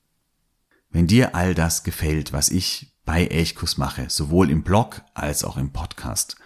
Wenn 0.91 1.07
dir 1.07 1.35
all 1.35 1.55
das 1.55 1.85
gefällt, 1.85 2.33
was 2.33 2.51
ich 2.51 2.93
bei 3.05 3.27
Elchkus 3.27 3.77
mache, 3.77 4.07
sowohl 4.09 4.51
im 4.51 4.63
Blog 4.63 5.03
als 5.15 5.45
auch 5.45 5.57
im 5.57 5.73
Podcast, 5.73 6.37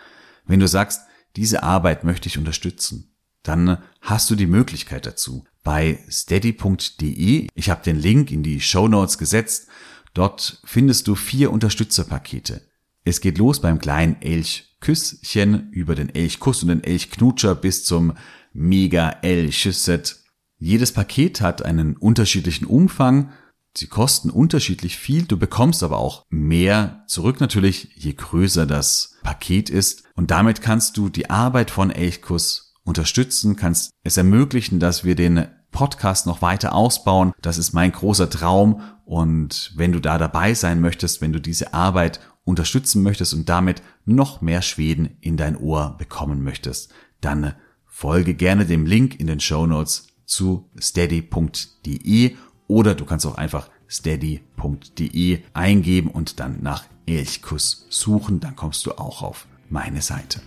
wenn 0.45 0.61
du 0.61 0.69
sagst, 0.69 1.03
diese 1.37 1.63
Arbeit 1.63 2.05
möchte 2.05 2.29
ich 2.29 2.39
unterstützen, 2.39 3.15
dann 3.43 3.79
hast 4.01 4.31
du 4.31 4.35
die 4.35 4.47
Möglichkeit 4.47 5.07
dazu 5.07 5.45
bei 5.63 5.99
steady.de. 6.11 7.49
Ich 7.55 7.71
habe 7.71 7.83
den 7.83 7.99
Link 7.99 8.31
in 8.31 8.43
die 8.43 8.61
Show 8.61 8.89
Notes 8.89 9.19
gesetzt. 9.19 9.69
Dort 10.15 10.61
findest 10.65 11.07
du 11.07 11.15
vier 11.15 11.51
Unterstützerpakete. 11.51 12.63
Es 13.05 13.21
geht 13.21 13.39
los 13.39 13.61
beim 13.61 13.79
kleinen 13.79 14.21
Elchküsschen 14.21 15.71
über 15.71 15.95
den 15.95 16.15
Elchkuss 16.15 16.63
und 16.63 16.69
den 16.69 16.85
Elchknutscher 16.85 17.55
bis 17.55 17.85
zum 17.85 18.15
Mega 18.53 19.11
Elchset 19.23 20.20
jedes 20.61 20.93
Paket 20.93 21.41
hat 21.41 21.65
einen 21.65 21.97
unterschiedlichen 21.97 22.67
Umfang. 22.67 23.31
Sie 23.75 23.87
kosten 23.87 24.29
unterschiedlich 24.29 24.99
viel. 24.99 25.25
Du 25.25 25.39
bekommst 25.39 25.83
aber 25.83 25.97
auch 25.97 26.27
mehr 26.29 27.03
zurück 27.07 27.41
natürlich, 27.41 27.93
je 27.97 28.13
größer 28.13 28.67
das 28.67 29.17
Paket 29.23 29.71
ist. 29.71 30.05
Und 30.17 30.31
damit 30.31 30.61
kannst 30.61 30.99
du 30.99 31.09
die 31.09 31.31
Arbeit 31.31 31.71
von 31.71 31.91
Elchkuss 31.91 32.75
unterstützen, 32.85 33.57
kannst 33.57 33.91
es 34.03 34.19
ermöglichen, 34.19 34.81
dass 34.81 35.03
wir 35.03 35.15
den 35.15 35.47
Podcast 35.71 36.27
noch 36.27 36.43
weiter 36.43 36.75
ausbauen. 36.75 37.33
Das 37.41 37.57
ist 37.57 37.73
mein 37.73 37.93
großer 37.93 38.29
Traum. 38.29 38.83
Und 39.07 39.73
wenn 39.77 39.93
du 39.93 40.01
da 40.01 40.19
dabei 40.19 40.53
sein 40.53 40.83
möchtest, 40.83 41.23
wenn 41.23 41.33
du 41.33 41.41
diese 41.41 41.73
Arbeit 41.73 42.21
unterstützen 42.45 43.03
möchtest 43.03 43.33
und 43.33 43.49
damit 43.49 43.83
noch 44.05 44.43
mehr 44.43 44.61
Schweden 44.61 45.17
in 45.23 45.39
dein 45.39 45.57
Ohr 45.57 45.97
bekommen 45.97 46.43
möchtest, 46.43 46.93
dann 47.23 47.55
folge 47.87 48.35
gerne 48.35 48.67
dem 48.67 48.85
Link 48.85 49.19
in 49.19 49.27
den 49.27 49.41
Show 49.41 49.67
Notes 49.67 50.10
zu 50.31 50.71
steady.de 50.81 52.37
oder 52.69 52.95
du 52.95 53.05
kannst 53.05 53.27
auch 53.27 53.35
einfach 53.35 53.69
steady.de 53.89 55.41
eingeben 55.53 56.11
und 56.11 56.39
dann 56.39 56.63
nach 56.63 56.85
Elchkuss 57.07 57.87
suchen, 57.91 58.39
dann 58.39 58.55
kommst 58.55 58.87
du 58.87 58.93
auch 58.93 59.23
auf 59.23 59.47
meine 59.69 60.01
Seite. 60.01 60.41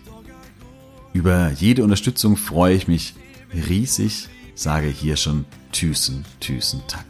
Über 1.11 1.51
jede 1.51 1.83
Unterstützung 1.83 2.37
freue 2.37 2.75
ich 2.75 2.87
mich 2.87 3.13
riesig, 3.53 4.29
sage 4.55 4.87
hier 4.87 5.17
schon 5.17 5.45
Tüßen, 5.73 6.23
Tüßen, 6.39 6.81
Tack. 6.87 7.05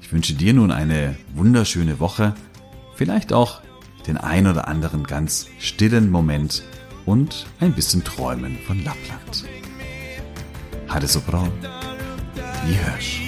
Ich 0.00 0.12
wünsche 0.12 0.34
dir 0.34 0.54
nun 0.54 0.70
eine 0.70 1.16
wunderschöne 1.34 1.98
Woche, 1.98 2.34
vielleicht 2.94 3.32
auch 3.32 3.60
den 4.06 4.16
ein 4.16 4.46
oder 4.46 4.68
anderen 4.68 5.04
ganz 5.04 5.48
stillen 5.58 6.10
Moment 6.10 6.62
und 7.04 7.46
ein 7.58 7.74
bisschen 7.74 8.04
Träumen 8.04 8.56
von 8.66 8.82
Lappland. 8.84 9.44
Hatte 10.88 11.06
so 11.06 11.20
braun 11.20 11.52
wie 12.64 12.74
Hirsch. 12.74 13.27